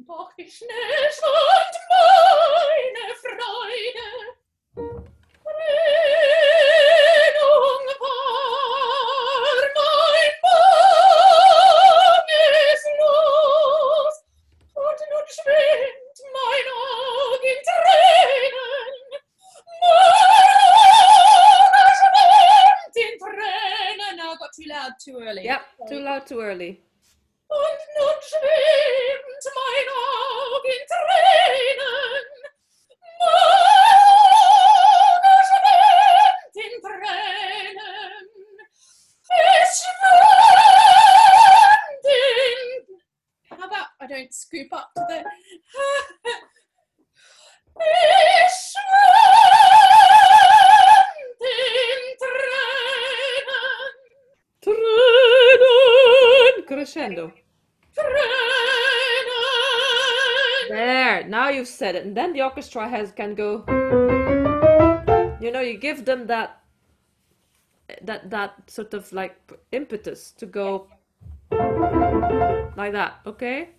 Doch 0.07 0.31
wie 0.37 0.49
schnell 0.49 1.11
schwand 1.11 1.75
meine 1.89 3.15
Freude. 3.15 4.07
Und 24.35 24.55
too 24.55 24.63
loud 24.67 24.93
too 25.03 25.19
early. 25.19 25.43
Yep, 25.43 25.61
too 25.89 25.99
loud, 25.99 26.25
too 26.25 26.41
early. 26.41 26.81
Crescendo. 56.67 57.33
There, 60.69 61.27
now 61.27 61.49
you've 61.49 61.67
said 61.67 61.95
it. 61.95 62.05
And 62.05 62.15
then 62.15 62.33
the 62.33 62.41
orchestra 62.41 62.87
has 62.87 63.11
can 63.11 63.35
go. 63.35 63.63
You 65.41 65.51
know, 65.51 65.61
you 65.61 65.77
give 65.77 66.05
them 66.05 66.27
that 66.27 66.61
that 68.03 68.29
that 68.29 68.69
sort 68.69 68.93
of 68.93 69.11
like 69.11 69.35
impetus 69.71 70.31
to 70.33 70.45
go 70.45 70.87
like 71.51 72.93
that, 72.93 73.19
okay? 73.25 73.69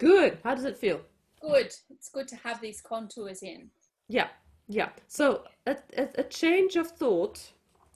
Good. 0.00 0.38
How 0.42 0.54
does 0.54 0.64
it 0.64 0.76
feel? 0.78 1.00
Good. 1.40 1.72
It's 1.90 2.08
good 2.12 2.26
to 2.28 2.36
have 2.36 2.60
these 2.60 2.80
contours 2.80 3.42
in. 3.42 3.70
Yeah, 4.08 4.28
yeah. 4.66 4.88
So 5.06 5.44
a, 5.66 5.76
a, 5.96 6.08
a 6.18 6.22
change 6.24 6.76
of 6.76 6.88
thought, 6.88 7.52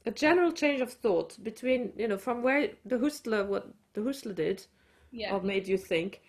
a 0.07 0.11
general 0.11 0.53
change 0.53 0.81
of 0.81 0.93
thought 0.93 1.43
between, 1.43 1.93
you 1.97 2.07
know, 2.09 2.19
from 2.19 2.43
where 2.43 2.69
the 2.85 2.97
Husler, 2.99 3.47
what 3.47 3.69
the 3.95 4.03
Husler 4.03 4.35
did, 4.35 4.67
Yeah. 5.11 5.35
or 5.35 5.41
made 5.41 5.67
you 5.67 5.79
think, 5.79 6.21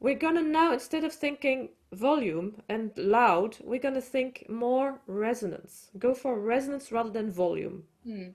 we're 0.00 0.18
gonna 0.18 0.42
now, 0.42 0.72
instead 0.72 1.04
of 1.04 1.12
thinking 1.12 1.70
volume 1.92 2.62
and 2.68 2.90
loud, 2.96 3.56
we're 3.62 3.80
gonna 3.80 4.00
think 4.00 4.46
more 4.48 5.00
resonance. 5.06 5.90
Go 5.98 6.14
for 6.14 6.38
resonance 6.38 6.90
rather 6.92 7.10
than 7.10 7.30
volume. 7.30 7.84
Hmm. 8.04 8.28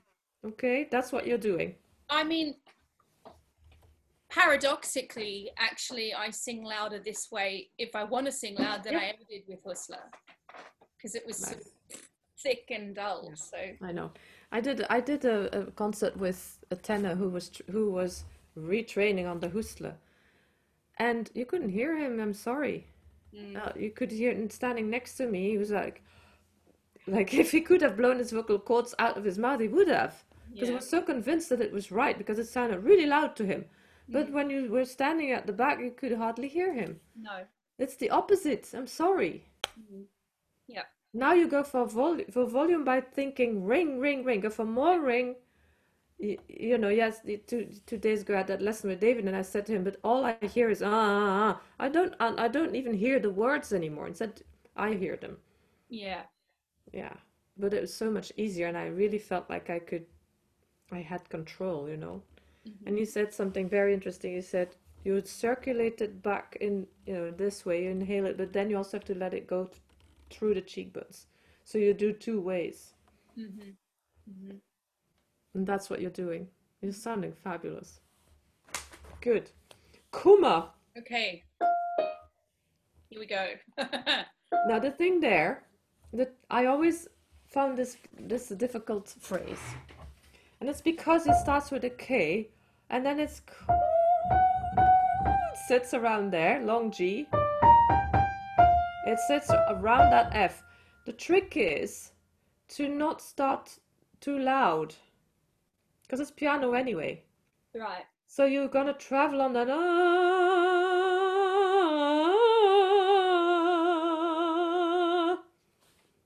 Okay, 0.46 0.88
that's 0.92 1.12
what 1.12 1.26
you're 1.26 1.38
doing. 1.38 1.76
I 2.10 2.24
mean, 2.24 2.56
paradoxically, 4.38 5.50
actually, 5.58 6.13
I 6.13 6.30
sing 6.30 6.63
louder 6.63 7.00
this 7.00 7.32
way 7.32 7.69
if 7.78 7.95
I 7.95 8.04
want 8.04 8.26
to 8.28 8.32
sing 8.32 8.56
loud 8.56 8.84
than 8.84 8.95
I 8.95 9.06
ever 9.06 9.23
did 9.30 9.43
with 9.47 9.60
Whistler, 9.63 10.06
because 10.95 11.15
it 11.15 11.26
was 11.26 11.38
sort 11.38 11.58
of 11.58 11.67
thick 12.41 12.65
and 12.69 12.95
dull. 12.95 13.32
So 13.36 13.58
I 13.82 13.91
know. 13.91 14.12
I 14.52 14.62
did. 14.62 14.86
I 14.89 15.00
did 15.00 15.26
a, 15.26 15.67
a 15.67 15.71
concert 15.71 16.15
with 16.17 16.60
a 16.71 16.76
tenor 16.76 17.15
who 17.15 17.30
was 17.30 17.50
tr- 17.50 17.71
who 17.71 17.91
was 17.91 18.23
retraining 18.58 19.30
on 19.30 19.39
the 19.39 19.50
Husler, 19.50 19.95
and 20.97 21.30
you 21.34 21.45
couldn't 21.45 21.69
hear 21.69 21.97
him. 21.97 22.19
I'm 22.19 22.34
sorry. 22.34 22.88
Uh, 23.56 23.71
you 23.76 23.91
could 23.91 24.12
hear 24.12 24.32
him 24.32 24.50
standing 24.50 24.89
next 24.89 25.15
to 25.15 25.28
me. 25.28 25.50
He 25.52 25.58
was 25.58 25.69
like, 25.69 26.02
like 27.06 27.34
if 27.43 27.52
he 27.52 27.62
could 27.62 27.82
have 27.82 27.97
blown 27.97 28.17
his 28.17 28.32
vocal 28.32 28.58
cords 28.58 28.95
out 29.00 29.17
of 29.17 29.23
his 29.23 29.38
mouth, 29.38 29.60
he 29.60 29.67
would 29.67 29.89
have, 29.89 30.23
because 30.52 30.69
he 30.69 30.76
was 30.76 30.89
so 30.89 31.02
convinced 31.02 31.50
that 31.50 31.62
it 31.62 31.71
was 31.71 31.91
right 31.91 32.17
because 32.17 32.39
it 32.39 32.47
sounded 32.47 32.84
really 32.84 33.06
loud 33.06 33.36
to 33.36 33.45
him. 33.45 33.65
But 34.10 34.32
when 34.32 34.50
you 34.50 34.70
were 34.72 34.86
standing 34.86 35.32
at 35.32 35.46
the 35.48 35.54
back, 35.54 35.80
you 35.80 35.91
could 35.91 36.13
hardly 36.13 36.48
hear 36.48 36.74
him. 36.74 37.00
no, 37.15 37.48
It's 37.78 37.96
the 37.96 38.10
opposite. 38.10 38.74
I'm 38.74 38.88
sorry. 38.88 39.46
yeah, 40.67 40.84
Now 41.13 41.34
you 41.34 41.48
go 41.48 41.63
for 41.63 41.86
vol 41.86 42.20
for 42.32 42.46
volume 42.46 42.84
by 42.84 43.02
thinking 43.02 43.65
ring, 43.65 44.00
ring, 44.00 44.24
ring. 44.24 44.41
Go 44.41 44.50
for 44.50 44.65
more 44.65 45.00
ring. 45.02 45.36
You, 46.20 46.38
you 46.48 46.78
know, 46.78 46.89
yes. 46.89 47.22
the- 47.22 47.38
Two 47.38 47.67
two 47.86 47.98
days 47.98 48.22
ago, 48.24 48.34
I 48.36 48.38
had 48.38 48.48
that 48.48 48.62
lesson 48.62 48.89
with 48.89 49.00
David, 49.00 49.26
and 49.26 49.36
I 49.36 49.41
said 49.43 49.65
to 49.67 49.74
him, 49.74 49.84
"But 49.84 49.98
all 50.04 50.26
I 50.26 50.38
hear 50.39 50.70
is 50.70 50.82
ah, 50.84 50.88
ah, 50.88 51.32
ah. 51.46 51.62
I 51.72 51.80
don't, 51.82 52.06
I, 52.20 52.28
I 52.38 52.39
don't 52.41 52.67
even 52.67 52.93
hear 52.93 53.20
the 53.20 53.26
words 53.26 53.72
anymore." 53.74 54.08
Instead, 54.08 54.41
I 54.76 54.93
hear 54.93 55.15
them. 55.17 55.38
yeah, 55.89 56.24
Yeah, 56.93 57.13
but 57.58 57.74
it 57.74 57.82
was 57.82 57.93
so 57.93 58.10
much 58.12 58.32
easier, 58.38 58.67
and 58.67 58.78
I 58.78 58.88
really 58.88 59.20
felt 59.20 59.50
like 59.50 59.70
I 59.70 59.80
could, 59.80 60.06
I 60.91 61.00
had 61.02 61.30
control. 61.30 61.89
You 61.89 61.98
know. 61.98 62.24
And 62.86 62.98
you 62.98 63.06
said 63.06 63.34
something 63.34 63.70
very 63.70 63.94
interesting. 63.94 64.34
You 64.34 64.42
said 64.42 64.76
you 65.04 65.14
would 65.14 65.28
circulate 65.28 66.02
it 66.02 66.22
back 66.22 66.58
in, 66.60 66.88
you 67.06 67.14
know, 67.14 67.32
this 67.32 67.66
way. 67.66 67.84
You 67.84 67.92
inhale 67.92 68.26
it, 68.26 68.38
but 68.38 68.54
then 68.54 68.70
you 68.70 68.78
also 68.78 68.98
have 68.98 69.06
to 69.06 69.16
let 69.16 69.34
it 69.34 69.48
go 69.48 69.66
th- 69.66 69.82
through 70.30 70.56
the 70.56 70.62
cheekbones. 70.62 71.28
So 71.64 71.78
you 71.78 71.94
do 71.94 72.14
two 72.14 72.42
ways. 72.42 72.94
Mm-hmm. 73.38 73.70
Mm-hmm. 74.30 74.58
And 75.54 75.68
that's 75.68 75.90
what 75.90 76.02
you're 76.02 76.12
doing. 76.12 76.48
You're 76.82 76.92
sounding 76.94 77.34
fabulous. 77.34 78.00
Good. 79.22 79.50
Kuma. 80.12 80.72
Okay. 80.98 81.44
Here 83.10 83.20
we 83.20 83.26
go. 83.26 83.48
Now 84.68 84.80
the 84.80 84.92
thing 84.92 85.20
there 85.20 85.64
that 86.14 86.34
I 86.50 86.66
always 86.66 87.08
found 87.48 87.78
this 87.78 87.98
this 88.20 88.52
a 88.52 88.56
difficult 88.56 89.14
phrase. 89.20 89.60
And 90.60 90.70
it's 90.70 90.82
because 90.82 91.28
it 91.28 91.36
starts 91.36 91.70
with 91.70 91.84
a 91.84 91.90
K 91.90 92.50
and 92.89 93.06
then 93.06 93.19
it's 93.19 93.41
it 95.50 95.58
sits 95.67 95.93
around 95.93 96.32
there, 96.32 96.62
long 96.62 96.91
G. 96.91 97.28
It 99.06 99.19
sits 99.28 99.50
around 99.50 100.12
that 100.12 100.30
F. 100.34 100.63
The 101.06 101.13
trick 101.13 101.54
is 101.56 102.12
to 102.69 102.89
not 102.89 103.21
start 103.21 103.80
too 104.19 104.38
loud. 104.39 104.93
Because 106.04 106.19
it's 106.19 106.32
piano 106.32 106.73
anyway. 106.73 107.23
right. 107.76 108.06
So 108.28 108.45
you're 108.45 108.67
gonna 108.67 108.93
travel 108.93 109.41
on 109.41 109.54
that. 109.54 109.67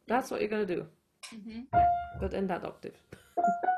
That's 0.08 0.30
what 0.30 0.41
you're 0.41 0.50
gonna 0.50 0.65
do, 0.65 0.86
hmm 1.30 1.62
but 2.19 2.34
in 2.34 2.45
that 2.47 2.63
octave. 2.65 2.95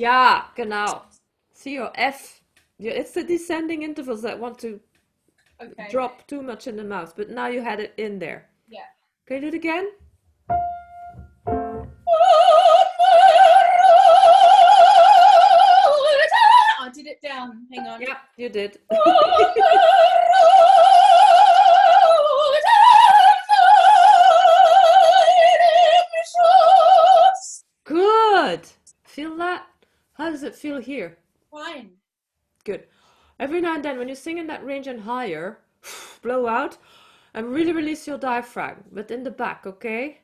Ja, 0.00 0.50
genau. 0.56 1.02
See 1.52 1.74
your 1.74 1.92
F. 1.94 2.40
Yeah, 2.78 2.92
it's 2.92 3.12
the 3.12 3.22
descending 3.22 3.82
intervals 3.82 4.22
that 4.22 4.38
want 4.38 4.58
to 4.60 4.80
Okay. 5.60 5.88
drop 5.90 6.26
too 6.26 6.40
much 6.40 6.66
in 6.66 6.76
the 6.76 6.84
mouth, 6.84 7.12
but 7.14 7.28
now 7.28 7.48
you 7.48 7.60
had 7.60 7.80
it 7.80 7.92
in 7.98 8.18
there. 8.18 8.48
Yeah. 8.66 8.86
Can 9.26 9.36
you 9.36 9.40
do 9.42 9.48
it 9.48 9.54
again? 9.54 9.90
I 16.80 16.88
did 16.94 17.06
it 17.06 17.20
down. 17.20 17.66
Hang 17.70 17.86
on. 17.86 18.00
Yeah, 18.00 18.16
you 18.38 18.48
did. 18.48 18.78
How 30.30 30.34
does 30.34 30.44
it 30.44 30.54
feel 30.54 30.78
here? 30.78 31.18
Fine. 31.50 31.90
Good. 32.62 32.86
Every 33.40 33.60
now 33.60 33.74
and 33.74 33.84
then, 33.84 33.98
when 33.98 34.08
you 34.08 34.14
sing 34.14 34.38
in 34.38 34.46
that 34.46 34.64
range 34.64 34.86
and 34.86 35.00
higher, 35.00 35.58
blow 36.22 36.46
out. 36.46 36.78
And 37.34 37.48
really 37.48 37.72
release 37.72 38.06
your 38.06 38.16
diaphragm, 38.16 38.84
but 38.92 39.10
in 39.10 39.24
the 39.24 39.32
back, 39.32 39.66
okay? 39.66 40.20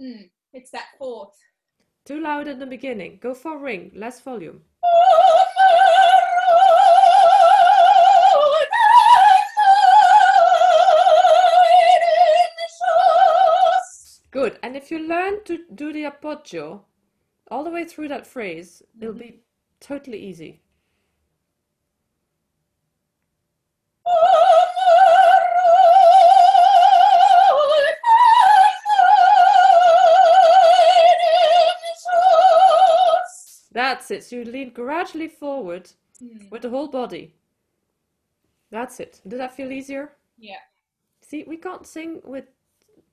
Mm, 0.00 0.30
it's 0.54 0.70
that 0.70 0.86
fourth. 0.98 1.36
Too 2.06 2.22
loud 2.22 2.48
in 2.48 2.58
the 2.58 2.64
beginning. 2.64 3.18
Go 3.20 3.34
for 3.34 3.58
ring, 3.58 3.92
less 3.94 4.18
volume. 4.22 4.62
Good. 14.32 14.58
And 14.64 14.74
if 14.76 14.90
you 14.90 14.98
learn 14.98 15.44
to 15.44 15.64
do 15.72 15.92
the 15.92 16.04
appoggio 16.04 16.84
all 17.52 17.62
the 17.62 17.70
way 17.70 17.84
through 17.84 18.08
that 18.08 18.26
phrase, 18.26 18.82
it'll 19.00 19.14
be 19.14 19.42
totally 19.78 20.18
easy. 20.18 20.60
That's 33.72 34.10
it. 34.10 34.24
So 34.24 34.36
you 34.36 34.44
lean 34.44 34.70
gradually 34.70 35.28
forward 35.28 35.90
Mm, 36.22 36.50
with 36.52 36.62
the 36.62 36.68
whole 36.70 36.86
body. 36.86 37.34
That's 38.70 39.00
it. 39.00 39.20
Does 39.26 39.38
that 39.38 39.56
feel 39.56 39.72
easier? 39.72 40.12
yeah. 40.38 40.58
See, 41.20 41.42
we 41.48 41.56
can't 41.56 41.86
sing 41.86 42.20
with 42.24 42.44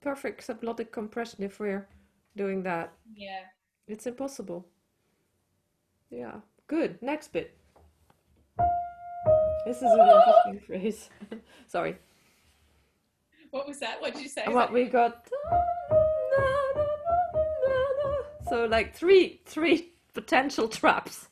perfect 0.02 0.46
subglottic 0.46 0.92
compression 0.92 1.44
if 1.44 1.60
we're 1.60 1.88
doing 2.36 2.64
that. 2.64 2.94
Yeah. 3.14 3.42
It's 3.88 4.06
impossible. 4.08 4.68
Yeah. 6.10 6.36
Good. 6.68 7.02
Next 7.02 7.34
bit. 7.34 7.56
This 9.66 9.78
is 9.78 9.84
an 9.92 10.00
interesting 10.00 10.60
phrase. 10.68 11.10
Sorry. 11.68 11.98
What 13.52 13.68
was 13.68 13.80
that? 13.80 14.00
What 14.00 14.14
did 14.14 14.24
you 14.24 14.30
say? 14.30 14.44
What 14.48 14.72
we 14.72 14.86
got. 14.86 15.28
So 18.50 18.66
like 18.66 18.96
three 18.96 19.42
three 19.46 19.94
potential 20.16 20.68
traps. 20.68 21.30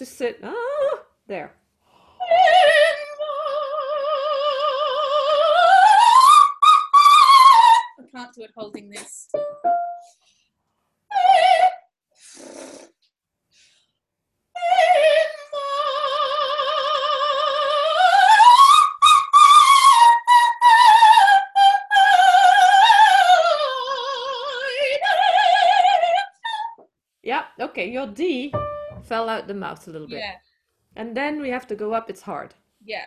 To 0.00 0.06
sit 0.06 0.40
ah 0.42 0.98
there. 1.26 1.52
I 7.98 8.04
can't 8.10 8.34
do 8.34 8.42
it 8.44 8.50
holding 8.56 8.88
this. 8.88 9.28
Yeah, 27.22 27.44
okay, 27.60 27.90
your 27.90 28.06
D 28.06 28.50
fell 29.10 29.28
out 29.28 29.48
the 29.48 29.54
mouth 29.54 29.88
a 29.88 29.90
little 29.90 30.06
bit. 30.06 30.20
Yeah. 30.20 30.36
And 30.94 31.16
then 31.16 31.40
we 31.40 31.50
have 31.50 31.66
to 31.66 31.74
go 31.74 31.92
up, 31.92 32.08
it's 32.08 32.22
hard. 32.22 32.54
Yeah. 32.84 33.04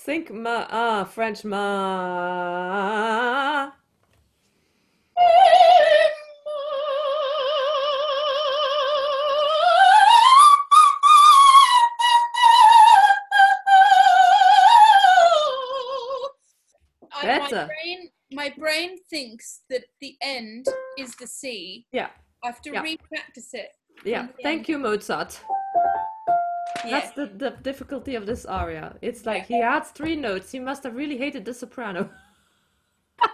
Think 0.00 0.30
ma 0.30 0.66
ah 0.70 1.02
French 1.02 1.44
ma. 1.44 1.56
I, 17.12 17.26
my 17.26 17.38
Better. 17.38 17.66
brain, 17.66 18.10
my 18.30 18.54
brain 18.58 18.98
thinks 19.10 19.62
that 19.70 19.83
the 20.04 20.16
end 20.20 20.66
is 20.98 21.14
the 21.16 21.26
C. 21.26 21.86
Yeah, 21.90 22.10
I 22.42 22.48
have 22.48 22.60
to 22.62 22.70
Yeah. 22.72 22.82
re-practice 22.82 23.54
it. 23.54 23.70
yeah. 24.04 24.26
Thank 24.42 24.68
you, 24.68 24.78
Mozart. 24.78 25.40
Yeah. 26.84 26.90
That's 26.90 27.12
the, 27.12 27.26
the 27.26 27.50
difficulty 27.62 28.14
of 28.14 28.26
this 28.26 28.44
aria. 28.44 28.96
It's 29.00 29.24
like 29.24 29.46
he 29.46 29.62
adds 29.62 29.90
three 29.90 30.16
notes. 30.16 30.52
He 30.52 30.60
must 30.60 30.82
have 30.82 30.94
really 30.94 31.16
hated 31.16 31.46
the 31.46 31.54
soprano. 31.54 32.10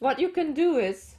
what 0.00 0.18
you 0.18 0.28
can 0.28 0.52
do 0.52 0.76
is 0.76 1.16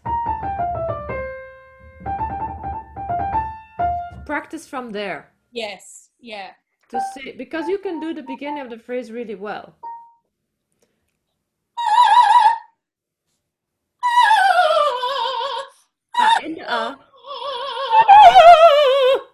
practice 4.28 4.68
from 4.68 4.92
there 4.92 5.34
Yes. 5.56 6.10
Yeah. 6.20 6.52
To 6.94 7.02
see 7.14 7.32
because 7.32 7.68
you 7.68 7.78
can 7.80 8.00
do 8.00 8.14
the 8.14 8.24
beginning 8.24 8.62
of 8.62 8.70
the 8.70 8.78
phrase 8.78 9.12
really 9.12 9.36
well. 9.36 9.76
Ah, 16.16 16.40
in 16.46 16.54
the 16.56 16.66
ah, 16.68 16.96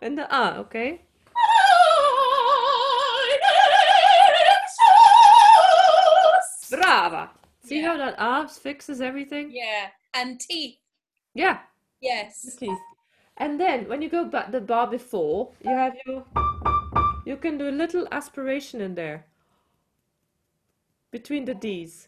in 0.01 0.15
the 0.15 0.25
ah, 0.31 0.57
okay. 0.59 1.01
Brava. 6.69 7.31
See 7.63 7.81
Yeah. 7.81 7.87
how 7.91 7.97
that 7.97 8.15
ah 8.17 8.45
fixes 8.47 9.01
everything? 9.01 9.51
Yeah. 9.51 9.89
And 10.13 10.39
teeth. 10.39 10.77
Yeah, 11.33 11.59
Yes. 12.01 12.55
teeth. 12.57 12.77
And 13.37 13.59
then 13.59 13.87
when 13.87 14.01
you 14.01 14.09
go 14.09 14.25
back 14.25 14.51
the 14.51 14.61
bar 14.61 14.87
before, 14.87 15.51
you 15.63 15.69
have 15.71 15.95
your 16.05 16.25
you 17.29 17.37
can 17.37 17.59
do 17.59 17.69
a 17.69 17.79
little 17.83 18.07
aspiration 18.11 18.81
in 18.81 18.95
there 18.95 19.27
between 21.11 21.45
the 21.45 21.53
D's. 21.53 22.07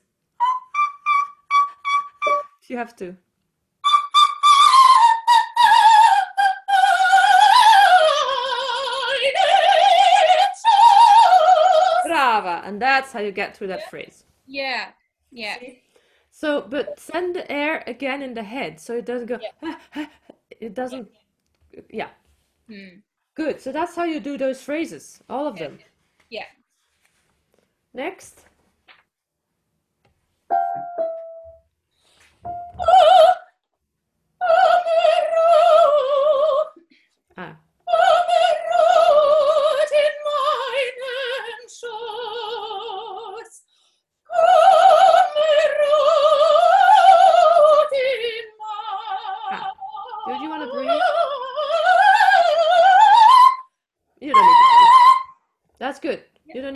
If 2.63 2.71
you 2.71 2.77
have 2.77 2.95
to. 2.95 3.15
Brava. 12.07 12.63
And 12.65 12.81
that's 12.81 13.11
how 13.11 13.19
you 13.19 13.31
get 13.31 13.55
through 13.55 13.67
that 13.67 13.91
phrase. 13.91 14.25
Yeah. 14.47 14.87
Yeah. 15.31 15.57
So, 16.31 16.65
but 16.67 16.99
send 16.99 17.35
the 17.35 17.49
air 17.51 17.83
again 17.85 18.23
in 18.23 18.33
the 18.33 18.41
head 18.41 18.79
so 18.79 18.97
it 18.97 19.05
doesn't 19.05 19.27
go, 19.27 19.37
it 20.59 20.73
doesn't, 20.73 21.11
yeah. 21.91 22.09
Hmm. 22.67 23.01
Good. 23.41 23.59
So 23.59 23.71
that's 23.71 23.95
how 23.95 24.03
you 24.03 24.19
do 24.19 24.37
those 24.37 24.61
phrases, 24.61 25.19
all 25.27 25.47
of 25.47 25.57
them. 25.57 25.79
Yeah. 26.29 26.45
Next. 27.91 28.45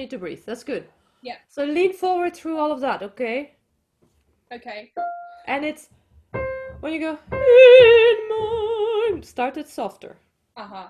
Need 0.05 0.11
to 0.11 0.19
breathe. 0.19 0.43
That's 0.45 0.63
good. 0.63 0.87
Yeah. 1.23 1.37
So 1.49 1.65
lean 1.65 1.93
forward 1.93 2.35
through 2.35 2.57
all 2.57 2.71
of 2.71 2.79
that, 2.81 3.01
okay? 3.01 3.55
Okay. 4.53 4.91
And 5.47 5.65
it's 5.65 5.89
when 6.79 6.93
you 6.93 6.99
go 6.99 7.17
in 7.31 8.17
my 8.29 9.21
start 9.23 9.57
it 9.57 9.67
softer. 9.67 10.15
Uh 10.55 10.67
huh. 10.67 10.87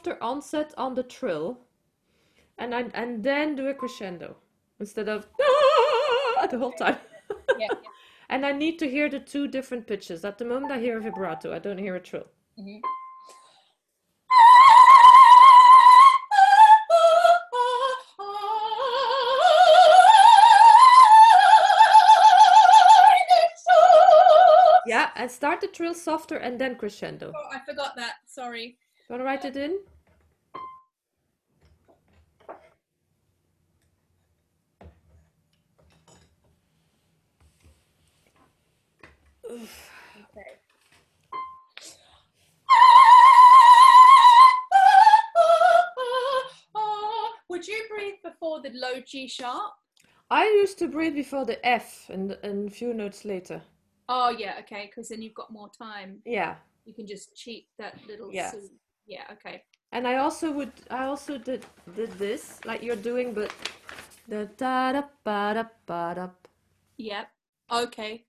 Softer 0.00 0.22
onset 0.22 0.72
on 0.78 0.94
the 0.94 1.02
trill, 1.02 1.58
and 2.58 2.72
and, 2.72 2.90
and 2.94 3.22
then 3.22 3.54
do 3.54 3.66
a 3.68 3.74
crescendo 3.74 4.34
instead 4.78 5.08
of 5.10 5.28
the 6.50 6.58
whole 6.58 6.72
time. 6.72 6.96
Yeah. 7.58 7.68
And 8.32 8.46
I 8.46 8.52
need 8.52 8.78
to 8.78 8.88
hear 8.88 9.08
the 9.10 9.18
two 9.18 9.48
different 9.48 9.88
pitches. 9.88 10.24
At 10.24 10.38
the 10.38 10.44
moment, 10.44 10.70
I 10.70 10.78
hear 10.78 10.98
a 10.98 11.00
vibrato. 11.00 11.52
I 11.52 11.58
don't 11.58 11.78
hear 11.78 11.96
a 11.96 12.00
trill. 12.00 12.28
Mhm. 12.56 12.80
Yeah, 24.86 25.10
and 25.14 25.30
start 25.30 25.60
the 25.60 25.66
trill 25.68 25.94
softer 25.94 26.36
and 26.36 26.58
then 26.60 26.76
crescendo. 26.76 27.32
Oh, 27.34 27.48
I 27.52 27.60
forgot 27.64 27.96
that. 27.96 28.14
Sorry. 28.26 28.76
You 29.10 29.14
want 29.14 29.22
to 29.22 29.26
write 29.26 29.44
it 29.44 29.56
in? 29.56 29.78
Okay. 39.50 39.64
Would 47.48 47.66
you 47.66 47.82
breathe 47.90 48.14
before 48.22 48.62
the 48.62 48.70
low 48.74 49.00
G 49.04 49.26
sharp? 49.26 49.72
I 50.30 50.44
used 50.44 50.78
to 50.78 50.86
breathe 50.86 51.16
before 51.16 51.44
the 51.44 51.66
F 51.66 52.08
and 52.10 52.38
and 52.44 52.68
a 52.68 52.70
few 52.70 52.94
notes 52.94 53.24
later. 53.24 53.60
Oh 54.08 54.30
yeah, 54.30 54.60
okay, 54.60 54.86
because 54.86 55.08
then 55.08 55.20
you've 55.20 55.34
got 55.34 55.50
more 55.50 55.68
time. 55.76 56.22
Yeah. 56.24 56.54
You 56.84 56.94
can 56.94 57.08
just 57.08 57.34
cheat 57.34 57.66
that 57.80 57.98
little. 58.06 58.32
Yes. 58.32 58.52
soothe. 58.52 58.70
Yeah. 59.10 59.26
Okay. 59.32 59.64
And 59.90 60.06
I 60.06 60.16
also 60.22 60.52
would 60.52 60.70
I 60.88 61.06
also 61.06 61.36
did 61.36 61.66
did 61.96 62.12
this 62.12 62.60
like 62.64 62.80
you're 62.80 63.02
doing 63.10 63.34
but 63.34 63.52
the 64.28 64.46
da 64.56 64.92
da 64.92 65.02
ba 65.24 65.54
da 65.54 65.64
ba 65.86 66.14
da. 66.14 66.28
Yep. 66.96 67.26
Okay. 67.72 68.24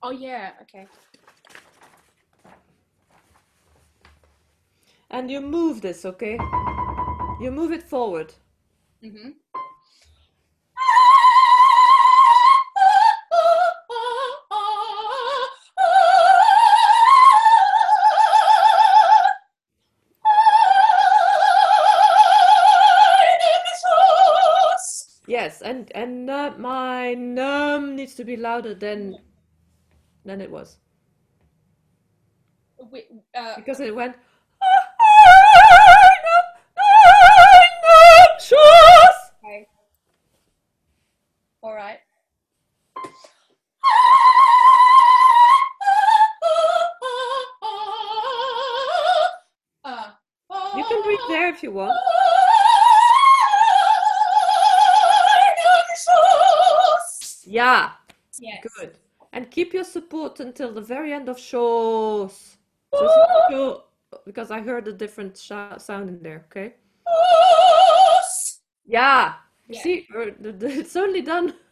Oh 0.00 0.12
yeah. 0.12 0.52
Okay. 0.62 0.86
And 5.10 5.30
you 5.30 5.40
move 5.40 5.80
this, 5.80 6.04
okay? 6.04 6.38
You 7.40 7.50
move 7.50 7.72
it 7.72 7.82
forward. 7.82 8.34
Mhm. 9.02 9.34
Yes, 25.38 25.62
and 25.62 25.86
and 25.94 26.28
uh, 26.28 26.52
my 26.58 27.14
num 27.14 27.94
needs 27.94 28.16
to 28.16 28.24
be 28.24 28.36
louder 28.36 28.74
than 28.74 29.22
than 30.24 30.40
it 30.40 30.50
was 30.50 30.78
Wi- 32.80 33.06
uh, 33.36 33.54
because 33.54 33.78
it 33.78 33.94
went. 33.94 34.16
okay. 39.44 39.68
All 41.62 41.72
right. 41.72 42.00
You 50.74 50.84
can 50.84 51.02
breathe 51.04 51.28
there 51.28 51.48
if 51.48 51.62
you 51.62 51.70
want. 51.70 51.94
Yeah, 57.48 57.92
Yes. 58.38 58.64
good. 58.76 58.98
And 59.32 59.50
keep 59.50 59.72
your 59.72 59.84
support 59.84 60.40
until 60.40 60.72
the 60.72 60.80
very 60.80 61.12
end 61.12 61.28
of 61.28 61.38
shows. 61.38 62.56
Show, 63.50 63.84
because 64.24 64.50
I 64.50 64.60
heard 64.60 64.88
a 64.88 64.92
different 64.92 65.36
sh- 65.36 65.78
sound 65.78 66.08
in 66.08 66.22
there, 66.22 66.44
okay? 66.46 66.74
Yeah. 68.86 69.34
You 69.68 69.74
Yeah. 69.74 69.82
see, 69.82 70.06
the- 70.40 70.66
it's 70.80 70.96
only 70.96 71.22
done. 71.22 71.54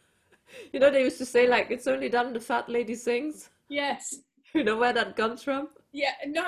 You 0.73 0.79
know, 0.79 0.89
they 0.89 1.03
used 1.03 1.17
to 1.17 1.25
say, 1.25 1.45
like, 1.47 1.71
it's 1.71 1.87
only 1.87 2.07
done 2.09 2.31
the 2.33 2.39
fat 2.39 2.69
lady 2.69 2.95
sings. 2.95 3.49
Yes. 3.69 4.19
You 4.53 4.63
know 4.63 4.77
where 4.77 4.93
that 4.93 5.15
comes 5.15 5.43
from? 5.43 5.67
Yeah. 5.91 6.13
No. 6.25 6.47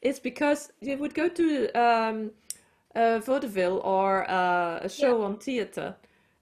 It's 0.00 0.20
because 0.20 0.72
you 0.80 0.96
would 0.98 1.12
go 1.12 1.28
to 1.28 1.68
um, 1.72 2.30
uh, 2.94 3.18
vaudeville 3.18 3.78
or 3.84 4.30
uh, 4.30 4.78
a 4.82 4.88
show 4.88 5.22
on 5.22 5.38
theater, 5.38 5.96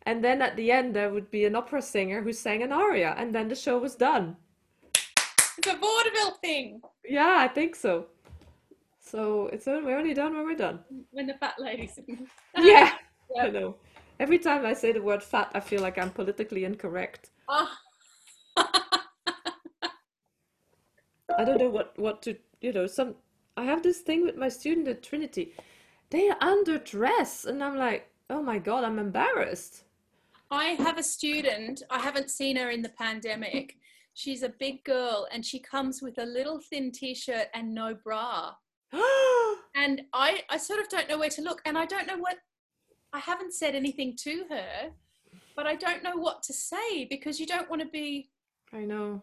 and 0.09 0.25
then 0.25 0.41
at 0.41 0.57
the 0.57 0.73
end 0.73 0.97
there 0.97 1.11
would 1.11 1.31
be 1.31 1.45
an 1.45 1.55
opera 1.55 1.83
singer 1.83 2.23
who 2.23 2.33
sang 2.33 2.63
an 2.63 2.73
aria, 2.73 3.15
and 3.19 3.35
then 3.35 3.47
the 3.49 3.55
show 3.55 3.77
was 3.79 3.95
done. 3.95 4.37
It's 5.59 5.67
a 5.67 5.77
vaudeville 5.77 6.39
thing. 6.41 6.81
Yeah, 7.05 7.37
I 7.39 7.49
think 7.49 7.77
so. 7.77 8.07
So 9.01 9.49
it's 9.53 9.69
on- 9.69 9.85
we're 9.85 9.99
only 9.99 10.15
done 10.15 10.35
when 10.35 10.47
we're 10.47 10.57
done. 10.57 10.79
When 11.11 11.27
the 11.27 11.35
fat 11.35 11.57
lady 11.59 11.87
sings. 11.87 12.27
Yeah, 12.57 12.93
Yeah. 13.37 13.43
I 13.45 13.51
know. 13.51 13.77
Every 14.19 14.39
time 14.39 14.65
I 14.65 14.73
say 14.73 14.93
the 14.93 15.03
word 15.03 15.23
fat, 15.23 15.51
I 15.55 15.61
feel 15.61 15.83
like 15.83 15.99
I'm 15.99 16.11
politically 16.11 16.65
incorrect. 16.65 17.31
Ah. 17.49 17.79
I 21.39 21.45
don't 21.45 21.59
know 21.59 21.69
what 21.69 21.93
what 21.99 22.23
to 22.23 22.35
you 22.63 22.73
know 22.73 22.87
some 22.87 23.15
I 23.59 23.65
have 23.65 23.83
this 23.83 24.01
thing 24.01 24.25
with 24.25 24.37
my 24.37 24.49
student 24.49 24.89
at 24.89 25.03
Trinity. 25.03 25.53
They 26.11 26.31
are 26.31 26.39
underdress 26.41 27.45
and 27.45 27.63
I'm 27.63 27.77
like, 27.77 28.09
"Oh 28.31 28.43
my 28.43 28.59
God, 28.59 28.85
I'm 28.85 28.99
embarrassed." 28.99 29.85
I 30.51 30.65
have 30.65 30.99
a 30.99 31.03
student, 31.03 31.83
I 31.91 31.99
haven't 31.99 32.31
seen 32.31 32.57
her 32.57 32.71
in 32.71 32.83
the 32.83 32.89
pandemic. 32.91 33.77
She's 34.15 34.43
a 34.43 34.53
big 34.59 34.83
girl 34.85 35.29
and 35.31 35.45
she 35.45 35.61
comes 35.61 36.01
with 36.03 36.19
a 36.19 36.25
little 36.25 36.61
thin 36.71 36.91
t 36.91 37.15
shirt 37.15 37.49
and 37.55 37.75
no 37.75 37.95
bra. 37.95 38.53
And 39.77 40.03
I, 40.13 40.41
I 40.51 40.57
sort 40.57 40.81
of 40.81 40.89
don't 40.89 41.09
know 41.09 41.19
where 41.19 41.29
to 41.29 41.43
look. 41.43 41.63
And 41.65 41.79
I 41.79 41.85
don't 41.87 42.09
know 42.09 42.17
what, 42.17 42.37
I 43.13 43.21
haven't 43.21 43.55
said 43.55 43.77
anything 43.77 44.17
to 44.23 44.45
her, 44.51 44.91
but 45.55 45.67
I 45.69 45.77
don't 45.77 46.03
know 46.03 46.17
what 46.17 46.43
to 46.45 46.53
say 46.53 47.05
because 47.05 47.39
you 47.39 47.47
don't 47.47 47.71
want 47.71 47.83
to 47.83 47.89
be, 47.89 48.29
I 48.73 48.79
know. 48.79 49.23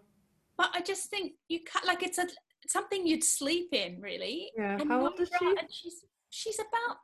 but 0.58 0.70
I 0.74 0.80
just 0.80 1.10
think 1.10 1.34
you 1.50 1.60
cut, 1.66 1.86
like 1.86 2.04
it's 2.04 2.20
a, 2.20 2.28
something 2.68 3.06
you'd 3.06 3.24
sleep 3.24 3.70
in 3.74 4.00
really. 4.00 4.52
Yeah. 4.58 4.78
And 4.80 4.90
How 4.90 5.00
no 5.00 5.08
old 5.08 5.20
is 5.20 5.30
bra, 5.30 5.40
she? 5.40 5.48
And 5.48 5.68
she's, 5.70 6.06
she's 6.30 6.60
about 6.60 6.98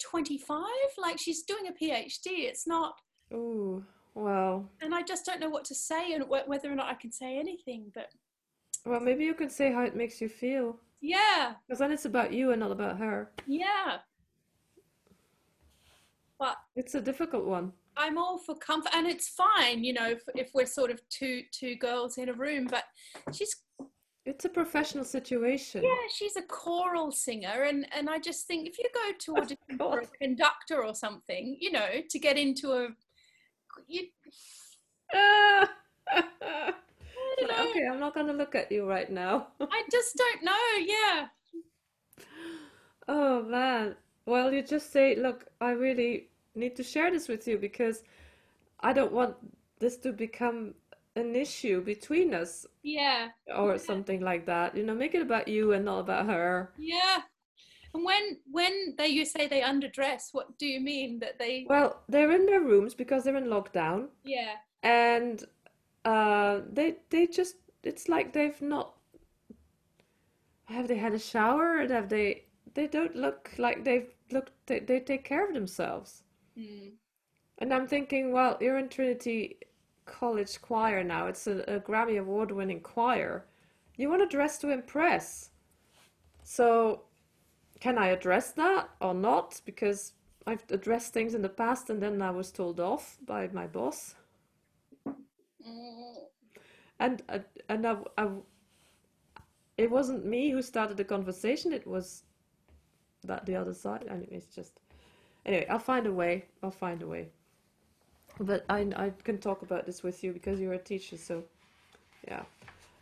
25, 0.00 0.62
like 0.96 1.18
she's 1.18 1.42
doing 1.42 1.66
a 1.68 1.72
PhD. 1.72 2.48
It's 2.48 2.66
not, 2.66 2.94
Ooh, 3.32 3.84
well, 4.14 4.68
and 4.80 4.94
I 4.94 5.02
just 5.02 5.24
don't 5.24 5.40
know 5.40 5.50
what 5.50 5.64
to 5.66 5.74
say 5.74 6.12
and 6.14 6.24
wh- 6.24 6.48
whether 6.48 6.70
or 6.70 6.74
not 6.74 6.88
I 6.88 6.94
can 6.94 7.12
say 7.12 7.38
anything. 7.38 7.90
But 7.94 8.10
well, 8.84 9.00
maybe 9.00 9.24
you 9.24 9.34
can 9.34 9.50
say 9.50 9.72
how 9.72 9.82
it 9.82 9.94
makes 9.96 10.20
you 10.20 10.28
feel, 10.28 10.76
yeah, 11.00 11.54
because 11.66 11.78
then 11.78 11.92
it's 11.92 12.06
about 12.06 12.32
you 12.32 12.50
and 12.52 12.60
not 12.60 12.72
about 12.72 12.98
her. 12.98 13.30
yeah. 13.46 13.98
But 16.38 16.56
It's 16.74 16.94
a 16.94 17.00
difficult 17.02 17.44
one. 17.44 17.72
I'm 17.96 18.16
all 18.16 18.38
for 18.38 18.54
comfort, 18.54 18.92
and 18.94 19.06
it's 19.06 19.28
fine, 19.28 19.84
you 19.84 19.92
know, 19.92 20.08
if, 20.10 20.22
if 20.34 20.50
we're 20.54 20.64
sort 20.66 20.90
of 20.90 21.00
two 21.10 21.42
two 21.52 21.74
girls 21.76 22.16
in 22.16 22.30
a 22.30 22.32
room. 22.32 22.66
But 22.70 22.84
she's 23.32 23.54
It's 24.24 24.46
a 24.46 24.48
professional 24.48 25.04
situation. 25.04 25.82
yeah, 25.82 26.06
she's 26.14 26.36
a 26.36 26.42
choral 26.42 27.12
singer, 27.12 27.64
and 27.64 27.86
and 27.92 28.08
I 28.08 28.18
just 28.18 28.46
think 28.46 28.66
if 28.68 28.78
you 28.78 28.86
go 28.94 29.12
to 29.18 29.36
audition 29.36 29.76
for 29.76 30.00
a 30.00 30.06
conductor 30.06 30.82
or 30.82 30.94
something, 30.94 31.56
you 31.60 31.72
know, 31.72 31.88
to 32.08 32.18
get 32.18 32.38
into 32.38 32.72
a 32.72 32.88
you! 33.90 34.06
I 35.14 35.66
don't 37.38 37.48
know. 37.48 37.70
Okay, 37.70 37.86
I'm 37.90 38.00
not 38.00 38.14
gonna 38.14 38.32
look 38.32 38.54
at 38.54 38.70
you 38.72 38.88
right 38.88 39.10
now. 39.10 39.48
I 39.60 39.82
just 39.90 40.16
don't 40.16 40.42
know. 40.44 40.84
Yeah, 40.86 41.28
Oh 43.08 43.42
man. 43.42 43.96
Well, 44.26 44.52
you 44.52 44.62
just 44.62 44.92
say, 44.92 45.16
look, 45.16 45.46
I 45.60 45.70
really 45.72 46.28
need 46.54 46.76
to 46.76 46.82
share 46.82 47.10
this 47.10 47.28
with 47.28 47.46
you 47.48 47.58
because 47.58 48.02
I 48.80 48.92
don't 48.92 49.12
want 49.12 49.36
this 49.78 49.96
to 49.98 50.12
become 50.12 50.74
an 51.16 51.34
issue 51.34 51.82
between 51.82 52.34
us 52.34 52.66
Yeah. 52.82 53.30
or 53.54 53.72
Yeah. 53.72 53.78
something 53.78 54.20
like 54.20 54.46
that. 54.46 54.76
You 54.76 54.84
know, 54.84 54.94
make 54.94 55.14
it 55.14 55.22
about 55.22 55.48
you 55.48 55.72
and 55.72 55.84
not 55.84 56.00
about 56.00 56.26
her. 56.26 56.72
Yeah. 56.76 57.22
And 57.92 58.04
when 58.04 58.38
when 58.50 58.94
they 58.96 59.08
you 59.08 59.24
say 59.24 59.46
they 59.46 59.62
underdress, 59.62 60.28
what 60.32 60.58
do 60.58 60.66
you 60.66 60.80
mean 60.80 61.18
that 61.20 61.38
they 61.38 61.66
Well, 61.68 62.02
they're 62.08 62.30
in 62.30 62.46
their 62.46 62.60
rooms 62.60 62.94
because 62.94 63.24
they're 63.24 63.36
in 63.36 63.46
lockdown, 63.46 64.08
yeah. 64.24 64.54
and 64.82 65.42
uh, 66.04 66.60
they 66.70 66.96
they 67.10 67.26
just 67.26 67.56
it's 67.82 68.08
like 68.08 68.32
they've 68.32 68.60
not 68.62 68.94
have 70.66 70.86
they 70.86 70.96
had 70.96 71.14
a 71.14 71.18
shower 71.18 71.78
and 71.80 71.90
have 71.90 72.08
they 72.08 72.44
they 72.74 72.86
don't 72.86 73.16
look 73.16 73.50
like 73.58 73.84
they've 73.84 74.14
looked 74.30 74.52
they, 74.66 74.78
they 74.78 75.00
take 75.00 75.24
care 75.24 75.46
of 75.46 75.54
themselves. 75.54 76.22
Mm. 76.56 76.92
And 77.58 77.74
I'm 77.74 77.86
thinking, 77.86 78.32
well, 78.32 78.56
you're 78.60 78.78
in 78.78 78.88
Trinity 78.88 79.58
College 80.06 80.60
choir 80.62 81.04
now. 81.04 81.26
It's 81.26 81.46
a, 81.46 81.58
a 81.68 81.80
Grammy 81.80 82.18
Award 82.18 82.50
winning 82.50 82.80
choir. 82.80 83.44
You 83.96 84.08
want 84.08 84.22
to 84.22 84.36
dress 84.36 84.58
to 84.58 84.70
impress. 84.70 85.50
So, 86.42 87.02
can 87.80 87.96
I 87.98 88.08
address 88.08 88.52
that 88.52 88.90
or 89.00 89.14
not? 89.14 89.60
Because 89.64 90.12
I've 90.46 90.64
addressed 90.70 91.12
things 91.12 91.34
in 91.34 91.42
the 91.42 91.48
past 91.48 91.90
and 91.90 92.02
then 92.02 92.20
I 92.22 92.30
was 92.30 92.52
told 92.52 92.78
off 92.78 93.18
by 93.26 93.48
my 93.48 93.66
boss. 93.66 94.14
And 96.98 97.22
uh, 97.28 97.38
and 97.68 97.86
I, 97.86 97.96
I, 98.18 98.28
it 99.78 99.90
wasn't 99.90 100.26
me 100.26 100.50
who 100.50 100.60
started 100.60 100.98
the 100.98 101.04
conversation. 101.04 101.72
It 101.72 101.86
was 101.86 102.24
that 103.24 103.46
the 103.46 103.56
other 103.56 103.72
side. 103.72 104.06
Anyway, 104.08 104.28
it's 104.30 104.54
just 104.54 104.80
anyway. 105.46 105.66
I'll 105.70 105.78
find 105.78 106.06
a 106.06 106.12
way. 106.12 106.44
I'll 106.62 106.70
find 106.70 107.02
a 107.02 107.06
way. 107.06 107.28
But 108.38 108.64
I 108.68 108.80
I 108.96 109.12
can 109.24 109.38
talk 109.38 109.62
about 109.62 109.86
this 109.86 110.02
with 110.02 110.22
you 110.22 110.32
because 110.32 110.60
you're 110.60 110.74
a 110.74 110.78
teacher. 110.78 111.16
So 111.16 111.44
yeah. 112.28 112.42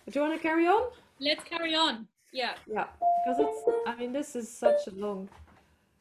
Do 0.08 0.20
you 0.20 0.26
want 0.26 0.40
to 0.40 0.42
carry 0.42 0.66
on? 0.66 0.90
Let's 1.18 1.42
carry 1.44 1.74
on. 1.74 2.06
Yeah. 2.32 2.54
Yeah. 2.66 2.86
Because 3.24 3.40
it's. 3.40 3.62
I 3.86 3.94
mean, 3.96 4.12
this 4.12 4.36
is 4.36 4.48
such 4.48 4.86
a 4.86 4.90
long. 4.90 5.28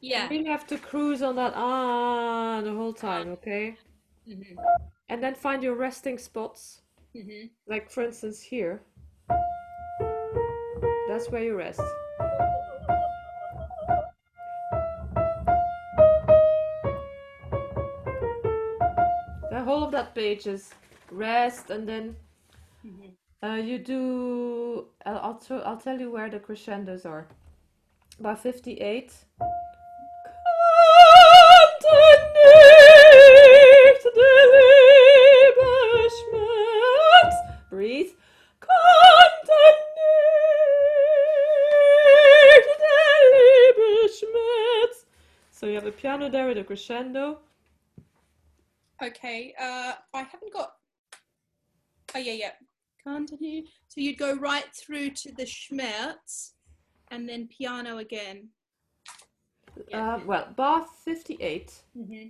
Yeah. 0.00 0.24
You 0.24 0.38
really 0.38 0.50
have 0.50 0.66
to 0.68 0.78
cruise 0.78 1.22
on 1.22 1.36
that 1.36 1.52
ah 1.56 2.60
the 2.62 2.72
whole 2.72 2.92
time. 2.92 3.28
Okay. 3.30 3.76
hmm 4.26 4.56
And 5.08 5.22
then 5.22 5.34
find 5.34 5.62
your 5.62 5.74
resting 5.74 6.18
spots. 6.18 6.82
hmm 7.14 7.46
Like 7.66 7.90
for 7.90 8.02
instance 8.04 8.40
here. 8.40 8.82
That's 11.08 11.30
where 11.30 11.42
you 11.42 11.56
rest. 11.56 11.80
The 19.50 19.64
whole 19.64 19.82
of 19.82 19.90
that 19.92 20.14
page 20.14 20.46
is 20.46 20.70
rest, 21.10 21.70
and 21.70 21.88
then 21.88 22.14
uh, 23.42 23.54
you 23.54 23.78
do. 23.78 24.88
I'll 25.06 25.18
I'll, 25.18 25.34
t- 25.34 25.54
I'll 25.64 25.76
tell 25.76 25.98
you 25.98 26.10
where 26.10 26.28
the 26.30 26.38
crescendos 26.38 27.04
are. 27.06 27.26
By 28.20 28.34
fifty-eight. 28.34 29.12
Breathe. 37.70 38.10
So 45.50 45.66
you 45.66 45.74
have 45.74 45.86
a 45.86 45.92
piano 45.92 46.28
there 46.28 46.46
with 46.46 46.58
a 46.58 46.64
crescendo. 46.64 47.40
Okay. 49.02 49.54
Uh, 49.60 49.94
I 50.14 50.22
haven't 50.22 50.52
got. 50.52 50.72
Oh 52.14 52.18
yeah, 52.18 52.32
yeah. 52.32 52.52
Continue. 53.16 53.62
So 53.88 54.00
you'd 54.00 54.18
go 54.18 54.34
right 54.36 54.66
through 54.74 55.10
to 55.10 55.32
the 55.36 55.44
Schmerz, 55.44 56.52
and 57.10 57.28
then 57.28 57.48
piano 57.48 57.98
again. 57.98 58.48
Yeah. 59.88 60.14
Uh, 60.14 60.20
well, 60.26 60.48
bar 60.56 60.86
58. 61.04 61.72
hmm 61.94 62.28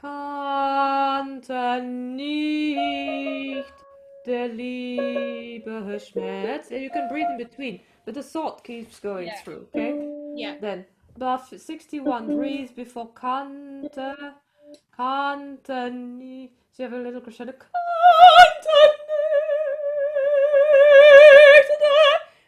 Kannte 0.00 1.80
nicht 1.82 3.72
der 4.26 4.48
liebe 4.48 5.98
Schmerz. 6.00 6.70
And 6.70 6.82
you 6.82 6.90
can 6.90 7.08
breathe 7.08 7.28
in 7.30 7.38
between, 7.38 7.80
but 8.04 8.14
the 8.14 8.22
thought 8.22 8.64
keeps 8.64 8.98
going 9.00 9.26
Yeah. 9.28 9.40
through, 9.42 9.66
okay? 9.74 9.94
Yeah. 10.36 10.56
Then, 10.60 10.86
bar 11.16 11.38
61, 11.38 12.26
breathe 12.36 12.74
before 12.74 13.08
kannte, 13.14 14.16
kannte 14.98 15.90
nicht. 15.92 16.54
So 16.72 16.82
you 16.82 16.90
have 16.90 16.98
a 16.98 17.02
little 17.02 17.20
crescendo. 17.20 17.52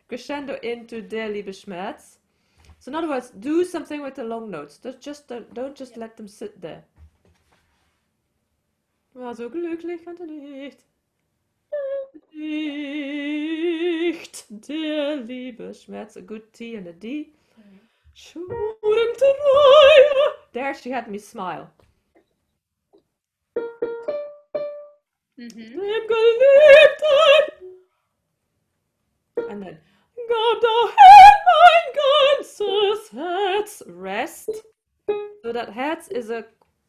Crescendo 0.08 0.54
into 0.54 1.02
der 1.02 1.28
liebe 1.28 1.52
Schmerz. 1.52 2.18
So 2.78 2.90
in 2.90 2.94
other 2.94 3.08
words, 3.08 3.30
do 3.30 3.64
something 3.64 4.02
with 4.02 4.14
the 4.14 4.24
long 4.24 4.50
notes. 4.50 4.78
Don't 4.78 5.00
just 5.00 5.28
don't, 5.28 5.52
don't 5.52 5.76
just 5.76 5.96
let 5.96 6.16
them 6.16 6.28
sit 6.28 6.60
there. 6.60 6.84
War 9.14 9.34
so 9.34 9.50
glücklich 9.50 10.04
kannte 10.04 10.26
nicht. 10.26 10.84
Nicht 12.32 14.44
der 14.50 15.16
liebe 15.16 15.74
Schmerz. 15.74 16.16
A 16.16 16.20
good 16.20 16.52
T 16.52 16.76
and 16.76 16.86
a 16.86 16.92
D. 16.92 17.32
Schon 18.14 18.42
im 18.42 19.16
Treue. 19.18 20.34
There 20.52 20.74
she 20.74 20.90
had 20.90 21.08
me 21.08 21.18
smile. 21.18 21.68
hmm 25.36 25.80
Geliebten. 26.08 27.76
And 29.50 29.62
then 29.62 29.78
dahin 30.28 31.36
mein 31.46 31.86
ganzes 31.94 33.12
Herz. 33.12 33.82
Rest. 33.86 34.50
So 35.42 35.52
that 35.52 35.70
Herz 35.70 36.08
is 36.08 36.30
a 36.30 36.44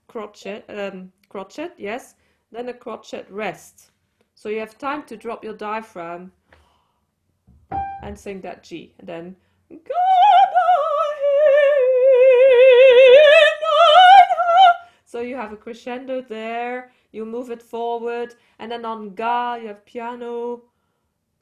crotchet, 0.07 0.63
um, 0.69 1.11
crotchet, 1.29 1.73
yes. 1.77 2.15
Then 2.51 2.69
a 2.69 2.73
crotchet 2.73 3.29
rest. 3.29 3.91
So 4.35 4.49
you 4.49 4.59
have 4.59 4.77
time 4.77 5.03
to 5.03 5.17
drop 5.17 5.43
your 5.43 5.53
diaphragm 5.53 6.31
and 8.03 8.17
sing 8.17 8.41
that 8.41 8.63
G. 8.63 8.93
And 8.99 9.07
then 9.07 9.35
Herz. 9.69 9.81
So 15.05 15.21
you 15.21 15.35
have 15.35 15.53
a 15.53 15.57
crescendo 15.57 16.21
there, 16.21 16.91
you 17.11 17.25
move 17.25 17.49
it 17.49 17.63
forward, 17.63 18.35
and 18.59 18.71
then 18.71 18.85
on 18.85 19.15
Ga 19.15 19.55
you 19.55 19.67
have 19.67 19.85
piano, 19.85 20.61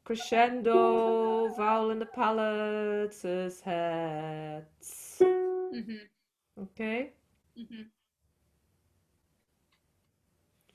crescendo, 0.05 1.49
vowel 1.57 1.89
in 1.91 1.99
the 1.99 2.05
palates, 2.05 3.23
hats. 3.61 5.17
hmm 5.19 6.05
Okay, 6.57 7.11
hmm 7.57 7.81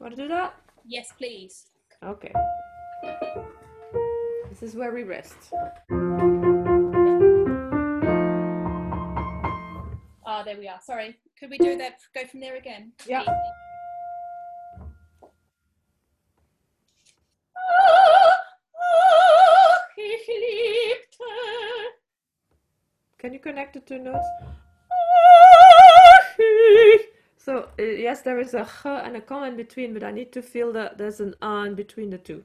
want 0.01 0.17
to 0.17 0.23
do 0.23 0.29
that? 0.29 0.55
Yes, 0.87 1.13
please. 1.17 1.67
Okay. 2.03 2.33
This 4.49 4.63
is 4.63 4.75
where 4.75 4.93
we 4.93 5.03
rest. 5.05 5.37
Ah, 10.27 10.43
there 10.43 10.57
we 10.59 10.69
are. 10.69 10.81
Sorry. 10.83 11.19
Could 11.39 11.51
we 11.51 11.59
do 11.59 11.77
that? 11.77 12.01
Go 12.15 12.27
from 12.27 12.41
there 12.41 12.57
again? 12.57 12.93
Yeah. 13.07 13.25
Can 23.21 23.35
you 23.35 23.39
connect 23.39 23.75
the 23.75 23.81
two 23.81 23.99
notes? 23.99 24.27
So, 27.37 27.69
uh, 27.79 27.83
yes, 27.83 28.23
there 28.23 28.39
is 28.39 28.55
a 28.55 28.63
h 28.63 28.87
and 28.87 29.17
a 29.17 29.21
in 29.45 29.57
between, 29.57 29.93
but 29.93 30.03
I 30.03 30.11
need 30.11 30.33
to 30.33 30.43
feel 30.43 30.73
that 30.73 30.97
there's 30.97 31.21
an 31.21 31.35
a 31.43 31.67
in 31.67 31.75
between 31.75 32.09
the 32.11 32.19
two. 32.19 32.45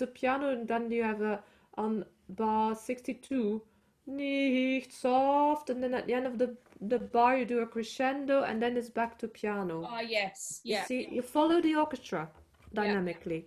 The 0.00 0.06
piano 0.08 0.50
and 0.50 0.66
then 0.66 0.90
you 0.90 1.04
have 1.04 1.20
a, 1.22 1.42
on 1.76 2.04
bar 2.30 2.74
62, 2.74 3.62
nicht 4.06 4.92
soft, 4.92 5.70
and 5.70 5.82
then 5.82 5.94
at 5.94 6.06
the 6.06 6.14
end 6.14 6.26
of 6.26 6.38
the, 6.38 6.56
the 6.80 6.98
bar 6.98 7.38
you 7.38 7.44
do 7.44 7.60
a 7.60 7.66
crescendo, 7.66 8.42
and 8.42 8.60
then 8.60 8.76
it's 8.76 8.90
back 8.90 9.16
to 9.18 9.28
piano. 9.28 9.86
Ah, 9.88 10.00
yes. 10.00 10.60
You 10.64 10.74
Yeah. 10.74 10.84
see, 10.84 11.08
you 11.10 11.22
follow 11.22 11.60
the 11.60 11.76
orchestra 11.76 12.28
dynamically. 12.74 13.46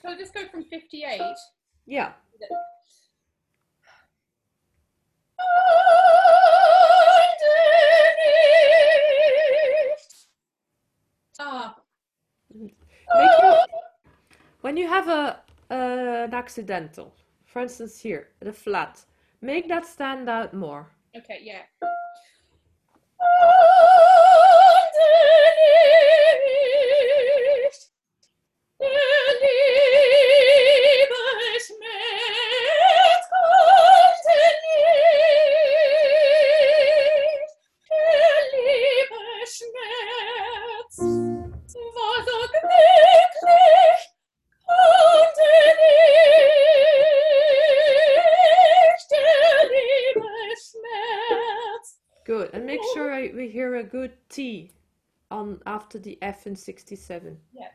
So 0.00 0.08
I'll 0.08 0.18
just 0.18 0.34
go 0.34 0.48
from 0.48 0.64
58. 0.64 1.20
Yeah. 1.86 2.12
Make 13.16 13.42
your- 13.42 13.66
when 14.62 14.76
you 14.76 14.88
have 14.88 15.08
a 15.08 15.40
an 15.70 16.34
accidental, 16.34 17.14
for 17.46 17.62
instance 17.62 17.98
here, 17.98 18.28
the 18.40 18.52
flat, 18.52 19.00
make 19.40 19.68
that 19.68 19.86
stand 19.86 20.28
out 20.28 20.52
more. 20.54 20.86
okay, 21.16 21.38
yeah. 21.42 21.62
Good. 28.80 30.01
On 55.30 55.60
after 55.66 55.98
the 55.98 56.18
F 56.22 56.46
in 56.46 56.56
67. 56.56 57.36
Yeah. 57.52 57.68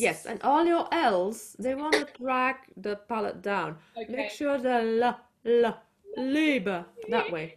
Yes, 0.00 0.24
and 0.24 0.40
all 0.42 0.64
your 0.64 0.88
L's, 0.92 1.54
they 1.58 1.74
want 1.74 1.94
to 1.94 2.06
drag 2.18 2.56
the 2.78 2.96
palate 2.96 3.42
down. 3.42 3.76
Okay. 3.98 4.16
Make 4.16 4.30
sure 4.30 4.56
the 4.56 5.02
L, 5.02 5.20
L, 5.44 5.78
Liebe, 6.16 6.84
that 7.10 7.30
way. 7.30 7.54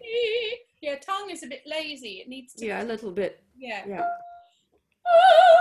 Yeah, 0.82 0.96
tongue 0.98 1.30
is 1.30 1.44
a 1.44 1.48
bit 1.48 1.64
lazy. 1.66 2.20
It 2.20 2.28
needs 2.28 2.54
to. 2.56 2.66
Yeah, 2.66 2.84
a 2.84 2.86
little 2.86 3.12
bit. 3.12 3.42
Yeah. 3.58 3.84
Yeah. 3.88 4.06
Oh, 5.08 5.53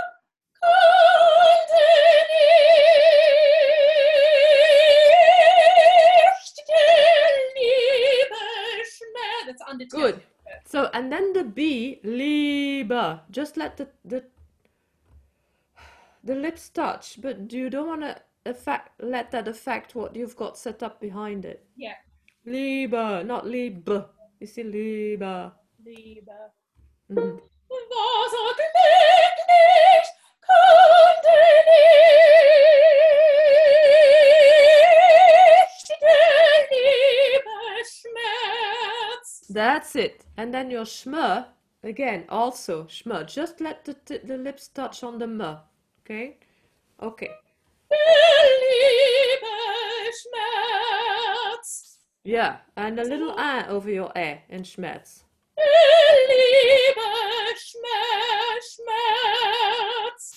That's 9.78 9.94
undertone. 9.94 10.12
Good. 10.12 10.22
So, 10.64 10.90
and 10.92 11.12
then 11.12 11.32
the 11.32 11.44
B, 11.44 12.00
Liebe. 12.04 13.20
Just 13.30 13.56
let 13.56 13.76
the 13.76 13.88
the 14.04 14.24
the 16.24 16.34
lips 16.34 16.68
touch, 16.68 17.20
but 17.20 17.52
you 17.52 17.70
don't 17.70 17.88
want 17.88 18.02
to 18.02 18.20
affect 18.46 19.00
let 19.02 19.30
that 19.30 19.48
affect 19.48 19.94
what 19.94 20.14
you've 20.14 20.36
got 20.36 20.58
set 20.58 20.82
up 20.82 21.00
behind 21.00 21.44
it. 21.44 21.64
Yeah. 21.76 21.94
Liebe, 22.44 23.22
not 23.24 23.46
Liebe. 23.46 24.04
You 24.40 24.46
see, 24.46 24.64
Liebe. 24.64 25.52
Liebe. 25.84 26.32
Mhm. 27.10 27.40
That's 39.52 39.96
it. 39.96 40.24
And 40.36 40.52
then 40.54 40.70
your 40.70 40.84
schme, 40.84 41.44
again, 41.82 42.24
also 42.28 42.84
schme. 42.84 43.26
Just 43.26 43.60
let 43.60 43.84
the, 43.84 43.96
the 44.24 44.38
lips 44.38 44.68
touch 44.68 45.02
on 45.02 45.18
the 45.18 45.26
m. 45.26 45.58
Okay? 46.04 46.38
Okay. 47.02 47.30
Yeah. 52.24 52.58
And 52.76 52.98
a 52.98 53.04
little 53.04 53.34
a 53.38 53.66
over 53.68 53.90
your 53.90 54.10
e 54.16 54.38
in 54.48 54.62
schmerz. 54.62 55.24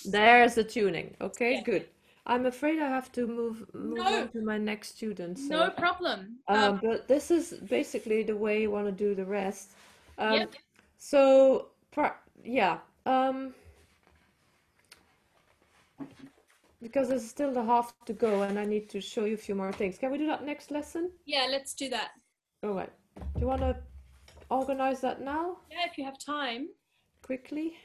There's 0.04 0.54
the 0.54 0.64
tuning. 0.64 1.16
Okay, 1.20 1.54
Yeah. 1.54 1.62
good. 1.62 1.86
I'm 2.28 2.46
afraid 2.46 2.80
I 2.80 2.88
have 2.88 3.12
to 3.12 3.26
move 3.26 3.64
move 3.72 3.98
No. 3.98 4.22
on 4.22 4.28
to 4.32 4.42
my 4.44 4.58
next 4.58 4.96
student. 4.96 5.38
So, 5.38 5.54
No 5.60 5.70
problem. 5.70 6.38
um, 6.48 6.58
Um, 6.58 6.80
but 6.82 7.06
this 7.06 7.30
is 7.30 7.52
basically 7.68 8.24
the 8.24 8.36
way 8.36 8.60
you 8.62 8.70
want 8.70 8.86
to 8.86 8.92
do 8.92 9.14
the 9.14 9.24
rest. 9.24 9.70
Um, 10.18 10.34
Yep. 10.34 10.54
So, 10.98 11.68
yeah. 12.42 12.78
Um, 13.04 13.54
because 16.82 17.08
there's 17.08 17.28
still 17.28 17.52
the 17.52 17.62
half 17.62 17.94
to 18.06 18.12
go, 18.12 18.42
and 18.42 18.58
I 18.58 18.64
need 18.64 18.88
to 18.90 19.00
show 19.00 19.24
you 19.24 19.34
a 19.34 19.38
few 19.46 19.54
more 19.54 19.72
things. 19.72 19.96
Can 19.98 20.10
we 20.10 20.18
do 20.18 20.26
that 20.26 20.44
next 20.44 20.70
lesson? 20.70 21.10
yeah, 21.24 21.46
let's 21.48 21.74
do 21.74 21.88
that. 21.90 22.10
All 22.62 22.72
right. 22.74 22.92
Do 23.34 23.40
you 23.40 23.46
want 23.46 23.60
to 23.60 23.76
organize 24.50 25.00
that 25.00 25.20
now, 25.20 25.58
Yeah, 25.70 25.86
if 25.86 25.96
you 25.98 26.04
have 26.04 26.18
time. 26.18 26.68
quickly? 27.22 27.76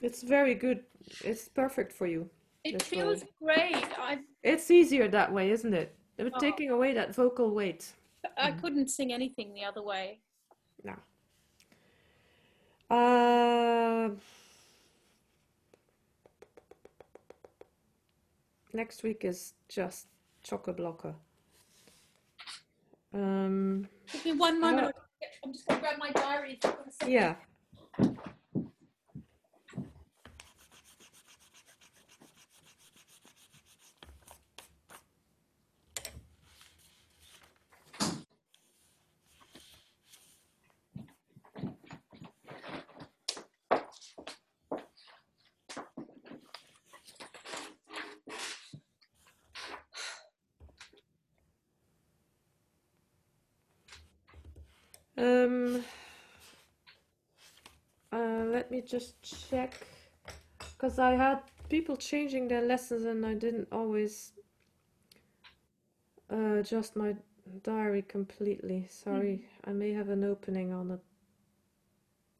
It's 0.00 0.22
very 0.22 0.54
good. 0.54 0.84
It's 1.24 1.48
perfect 1.48 1.92
for 1.92 2.06
you. 2.06 2.28
It 2.64 2.82
feels 2.82 3.24
way. 3.40 3.72
great. 3.72 3.98
I 3.98 4.20
It's 4.42 4.70
easier 4.70 5.08
that 5.08 5.32
way, 5.32 5.50
isn't 5.50 5.74
it? 5.74 5.94
We're 6.18 6.30
Oh. 6.34 6.38
taking 6.38 6.70
away 6.70 6.92
that 6.94 7.14
vocal 7.14 7.50
weight. 7.50 7.92
I 8.36 8.52
couldn't 8.52 8.88
sing 8.88 9.12
anything 9.12 9.52
the 9.54 9.64
other 9.64 9.82
way. 9.82 10.20
No. 10.84 10.94
Uh, 12.94 14.10
next 18.72 19.02
week 19.02 19.24
is 19.24 19.54
just 19.68 20.06
chock-a-blocker. 20.42 21.14
Um, 23.14 23.88
Give 24.12 24.24
me 24.24 24.32
one 24.32 24.60
moment. 24.60 24.94
I'm 25.44 25.52
just 25.52 25.66
gonna 25.66 25.80
grab 25.80 25.98
my 25.98 26.10
diary. 26.12 26.58
yeah. 27.06 27.34
Um, 55.22 55.84
uh, 58.12 58.44
let 58.46 58.72
me 58.72 58.80
just 58.80 59.14
check, 59.48 59.86
because 60.58 60.98
I 60.98 61.12
had 61.12 61.42
people 61.68 61.96
changing 61.96 62.48
their 62.48 62.62
lessons 62.62 63.04
and 63.04 63.24
I 63.24 63.34
didn't 63.34 63.68
always 63.70 64.32
uh, 66.28 66.54
adjust 66.54 66.96
my 66.96 67.14
diary 67.62 68.02
completely. 68.02 68.88
Sorry, 68.90 69.46
I 69.64 69.70
may 69.70 69.92
have 69.92 70.08
an 70.08 70.24
opening 70.24 70.72
on 70.72 70.90
a 70.90 70.98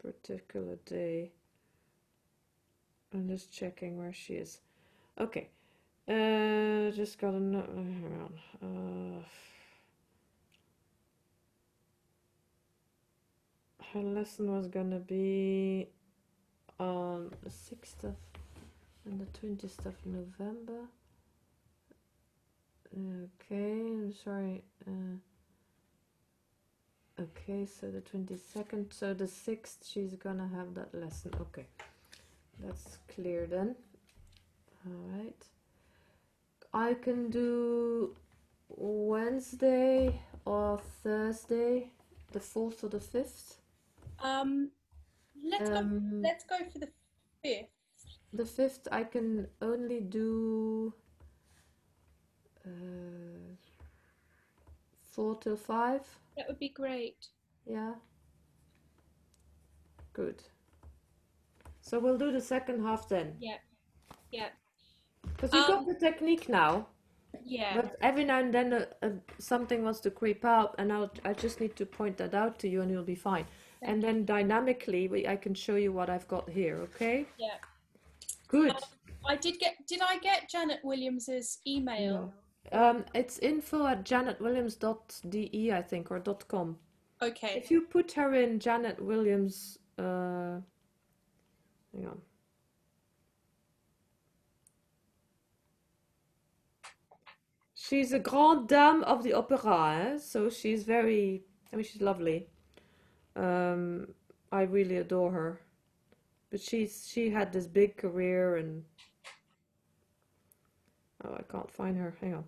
particular 0.03 0.77
day. 0.85 1.31
I'm 3.15 3.29
just 3.29 3.53
checking 3.53 3.97
where 3.97 4.13
she 4.13 4.35
is. 4.35 4.59
Okay, 5.21 5.51
uh, 6.09 6.91
just 6.91 7.21
got 7.21 7.35
a 7.35 7.41
note. 7.41 7.69
Hang 7.69 8.29
on. 8.61 9.21
Uh, 9.21 9.23
her 13.93 14.03
lesson 14.03 14.51
was 14.51 14.67
gonna 14.69 14.99
be 14.99 15.89
on 16.79 17.31
the 17.43 17.51
6th 17.51 18.05
of 18.05 18.17
and 19.05 19.21
the 19.21 19.27
20th 19.39 19.85
of 19.85 19.95
November. 20.07 20.87
Okay, 22.95 23.81
I'm 23.81 24.13
sorry. 24.13 24.63
Uh, 24.87 25.17
okay, 27.21 27.67
so 27.67 27.91
the 27.91 28.01
22nd, 28.01 28.93
so 28.93 29.13
the 29.13 29.25
6th, 29.25 29.79
she's 29.85 30.15
gonna 30.15 30.49
have 30.55 30.75
that 30.75 30.95
lesson. 30.95 31.33
Okay, 31.41 31.67
that's 32.61 32.99
clear 33.09 33.47
then. 33.47 33.75
All 34.87 35.19
right. 35.19 35.45
I 36.73 36.95
can 36.95 37.31
do 37.31 38.15
Wednesday 38.69 40.21
or 40.45 40.81
Thursday 41.03 41.91
the 42.33 42.41
fourth 42.41 42.83
or 42.83 42.89
the 42.89 43.01
fifth. 43.01 43.62
Um, 44.23 44.71
let's 45.45 45.69
go. 45.69 45.77
Um, 45.77 46.23
Let's 46.23 46.45
go 46.45 46.57
for 46.73 46.79
the 46.79 46.89
fifth. 47.43 47.69
the 48.33 48.47
fifth 48.47 48.89
I 48.93 49.05
can 49.05 49.47
only 49.61 50.01
do 50.01 50.95
uh, 52.65 53.57
four 55.11 55.37
till 55.39 55.57
five. 55.57 56.03
That 56.37 56.47
would 56.49 56.59
be 56.59 56.69
great. 56.71 57.27
Yeah. 57.67 57.95
Good. 60.13 60.43
So 61.81 61.99
we'll 61.99 62.19
do 62.19 62.31
the 62.33 62.41
second 62.41 62.83
half 62.83 63.09
then. 63.09 63.35
Yeah. 63.41 63.57
Yeah. 64.31 64.49
Because 65.23 65.53
you've 65.53 65.67
got 65.67 65.79
Um, 65.79 65.87
the 65.87 65.95
technique 65.99 66.49
now. 66.49 66.87
Yeah. 67.45 67.75
But 67.81 67.97
every 68.03 68.25
now 68.25 68.39
and 68.39 68.53
then 68.53 68.73
uh, 68.73 68.87
uh, 69.03 69.11
something 69.39 69.83
wants 69.83 70.01
to 70.01 70.11
creep 70.11 70.45
out, 70.45 70.75
and 70.79 70.93
I'll, 70.93 71.11
I 71.25 71.33
just 71.33 71.61
need 71.61 71.77
to 71.77 71.87
point 71.87 72.17
that 72.19 72.35
out 72.35 72.59
to 72.61 72.69
you, 72.69 72.83
and 72.83 72.91
you'll 72.91 73.05
be 73.05 73.15
fine. 73.15 73.47
And 73.83 74.03
then 74.03 74.25
dynamically, 74.25 75.09
we, 75.09 75.27
I 75.27 75.37
can 75.37 75.55
show 75.55 75.77
you 75.77 75.93
what 75.93 76.09
I've 76.09 76.29
got 76.29 76.49
here, 76.49 76.79
okay? 76.83 77.27
Yeah. 77.39 77.57
Good. 78.49 78.75
I 79.27 79.37
did 79.37 79.59
get. 79.59 79.75
Did 79.87 80.01
I 80.03 80.19
get 80.19 80.49
Janet 80.49 80.81
Williams's 80.85 81.59
email? 81.67 82.33
Um, 82.71 83.05
it's 83.15 83.39
info 83.39 83.87
at 83.87 84.05
janetwilliams.de, 84.05 85.73
I 85.73 85.83
think, 85.83 86.11
or 86.11 86.19
dot 86.19 86.47
.com. 86.49 86.79
Okay. 87.21 87.55
If 87.57 87.71
you 87.71 87.83
put 87.83 88.13
her 88.13 88.35
in 88.35 88.59
Janet 88.59 89.01
Williams, 89.03 89.79
uh, 89.99 90.59
hang 91.93 92.07
on. 92.07 92.21
She's 97.75 98.13
a 98.13 98.19
grande 98.19 98.69
dame 98.69 99.03
of 99.05 99.23
the 99.23 99.35
opera, 99.35 100.15
eh? 100.15 100.19
so 100.19 100.49
she's 100.49 100.85
very, 100.85 101.43
I 101.73 101.77
mean, 101.77 101.85
she's 101.85 102.01
lovely. 102.01 102.49
Um, 103.37 104.09
I 104.51 104.63
really 104.63 104.97
adore 104.97 105.31
her. 105.31 105.61
But 106.51 106.61
she's 106.61 107.09
she 107.11 107.31
had 107.31 107.53
this 107.53 107.67
big 107.67 107.97
career 107.97 108.57
and 108.57 108.85
oh, 111.25 111.37
I 111.39 111.43
can't 111.51 111.71
find 111.71 111.97
her. 111.97 112.15
Hang 112.21 112.35
on. 112.35 112.45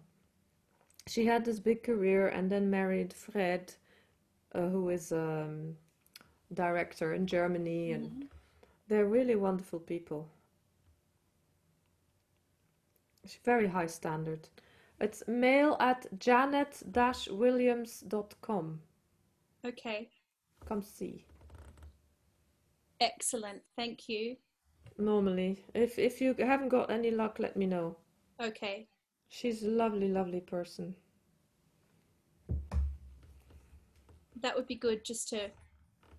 She 1.07 1.27
had 1.27 1.45
this 1.45 1.59
big 1.59 1.83
career 1.83 2.29
and 2.29 2.51
then 2.51 2.71
married 2.71 3.13
Fred, 3.13 3.75
uh, 4.55 4.69
who 4.69 4.89
is 4.91 5.13
a 5.13 5.43
um, 5.43 5.77
director 6.53 7.15
in 7.15 7.27
Germany, 7.27 7.93
and 7.93 8.27
they're 8.89 9.07
really 9.07 9.37
wonderful 9.37 9.81
people. 9.81 10.29
It's 13.23 13.37
very 13.45 13.67
high 13.67 13.87
standard. 13.87 14.49
It's 15.01 15.23
mail 15.27 15.77
at 15.81 16.07
janet-williams.com. 16.19 18.81
Okay. 19.65 20.09
Come 20.67 20.83
see. 20.83 21.25
Excellent. 23.01 23.63
Thank 23.77 24.09
you. 24.09 24.37
Normally, 24.99 25.65
if 25.75 25.99
if 25.99 26.21
you 26.21 26.35
haven't 26.39 26.69
got 26.69 26.91
any 26.91 27.11
luck, 27.11 27.39
let 27.39 27.57
me 27.57 27.67
know. 27.67 27.97
Okay. 28.41 28.87
She's 29.29 29.65
a 29.65 29.69
lovely, 29.71 30.09
lovely 30.09 30.41
person. 30.41 30.95
That 34.41 34.55
would 34.57 34.67
be 34.69 34.77
good 34.77 35.05
just 35.05 35.29
to 35.31 35.51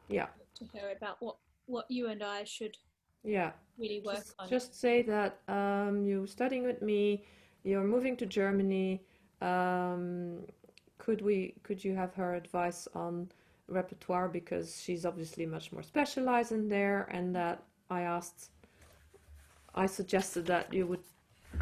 Yeah, 0.10 0.28
to 0.56 0.66
her 0.78 0.92
about 0.96 1.18
what 1.22 1.38
what 1.68 1.86
you 1.90 2.08
and 2.10 2.22
I 2.24 2.44
should 2.44 2.78
yeah. 3.24 3.52
really 3.78 4.02
work 4.06 4.18
Just, 4.18 4.36
on. 4.40 4.50
just 4.50 4.80
say 4.80 5.02
that 5.04 5.40
um, 5.48 6.06
you're 6.06 6.28
studying 6.28 6.64
with 6.64 6.82
me, 6.82 7.26
you're 7.64 7.84
moving 7.84 8.16
to 8.18 8.26
Germany. 8.26 9.02
Um, 9.42 10.46
could 10.98 11.22
we, 11.22 11.56
could 11.64 11.84
you 11.84 11.96
have 11.96 12.14
her 12.16 12.36
advice 12.36 12.88
on 12.94 13.30
repertoire 13.68 14.28
because 14.30 14.82
she's 14.82 15.06
obviously 15.06 15.46
much 15.46 15.72
more 15.72 15.84
specialized 15.84 16.52
in 16.52 16.68
there, 16.70 17.08
and 17.12 17.36
that 17.36 17.64
I 17.90 18.02
asked, 18.02 18.50
I 19.74 19.86
suggested 19.86 20.46
that 20.48 20.74
you 20.74 20.86
would 20.88 21.04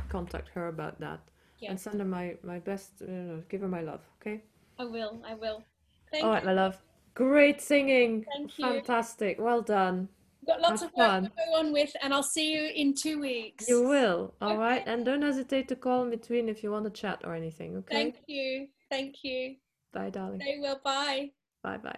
contact 0.09 0.49
her 0.49 0.67
about 0.67 0.99
that 0.99 1.19
Yeah. 1.59 1.71
and 1.71 1.79
send 1.79 1.99
her 1.99 2.05
my 2.05 2.37
my 2.43 2.59
best, 2.59 2.91
you 3.01 3.07
know, 3.07 3.43
give 3.49 3.61
her 3.61 3.67
my 3.67 3.81
love, 3.81 4.01
okay? 4.19 4.43
I 4.79 4.85
will. 4.85 5.21
I 5.25 5.33
will. 5.35 5.63
Thank 6.11 6.23
All 6.23 6.31
right, 6.31 6.43
you. 6.43 6.47
my 6.47 6.53
love. 6.53 6.77
Great 7.15 7.61
singing. 7.61 8.25
Thank 8.35 8.57
you. 8.57 8.65
Fantastic. 8.65 9.39
Well 9.39 9.61
done. 9.61 10.09
Got 10.47 10.59
lots 10.61 10.81
Have 10.81 10.89
of 10.91 10.97
work 10.97 11.07
fun. 11.07 11.23
to 11.23 11.29
go 11.29 11.53
on 11.55 11.71
with, 11.71 11.95
and 12.01 12.13
I'll 12.13 12.23
see 12.37 12.51
you 12.53 12.69
in 12.75 12.93
two 12.93 13.19
weeks. 13.21 13.69
You 13.69 13.87
will. 13.87 14.33
All 14.41 14.57
right. 14.57 14.81
Okay. 14.81 14.91
And 14.91 15.05
don't 15.05 15.21
hesitate 15.21 15.67
to 15.69 15.75
call 15.75 16.03
in 16.03 16.09
between 16.09 16.49
if 16.49 16.63
you 16.63 16.71
want 16.71 16.83
to 16.85 16.91
chat 16.91 17.21
or 17.23 17.33
anything, 17.33 17.77
okay? 17.77 17.95
Thank 17.95 18.15
you. 18.27 18.67
Thank 18.89 19.23
you. 19.23 19.55
Bye, 19.93 20.09
darling. 20.09 20.41
Stay 20.41 20.57
well. 20.59 20.81
Bye. 20.83 21.31
Bye 21.63 21.77
bye. 21.77 21.95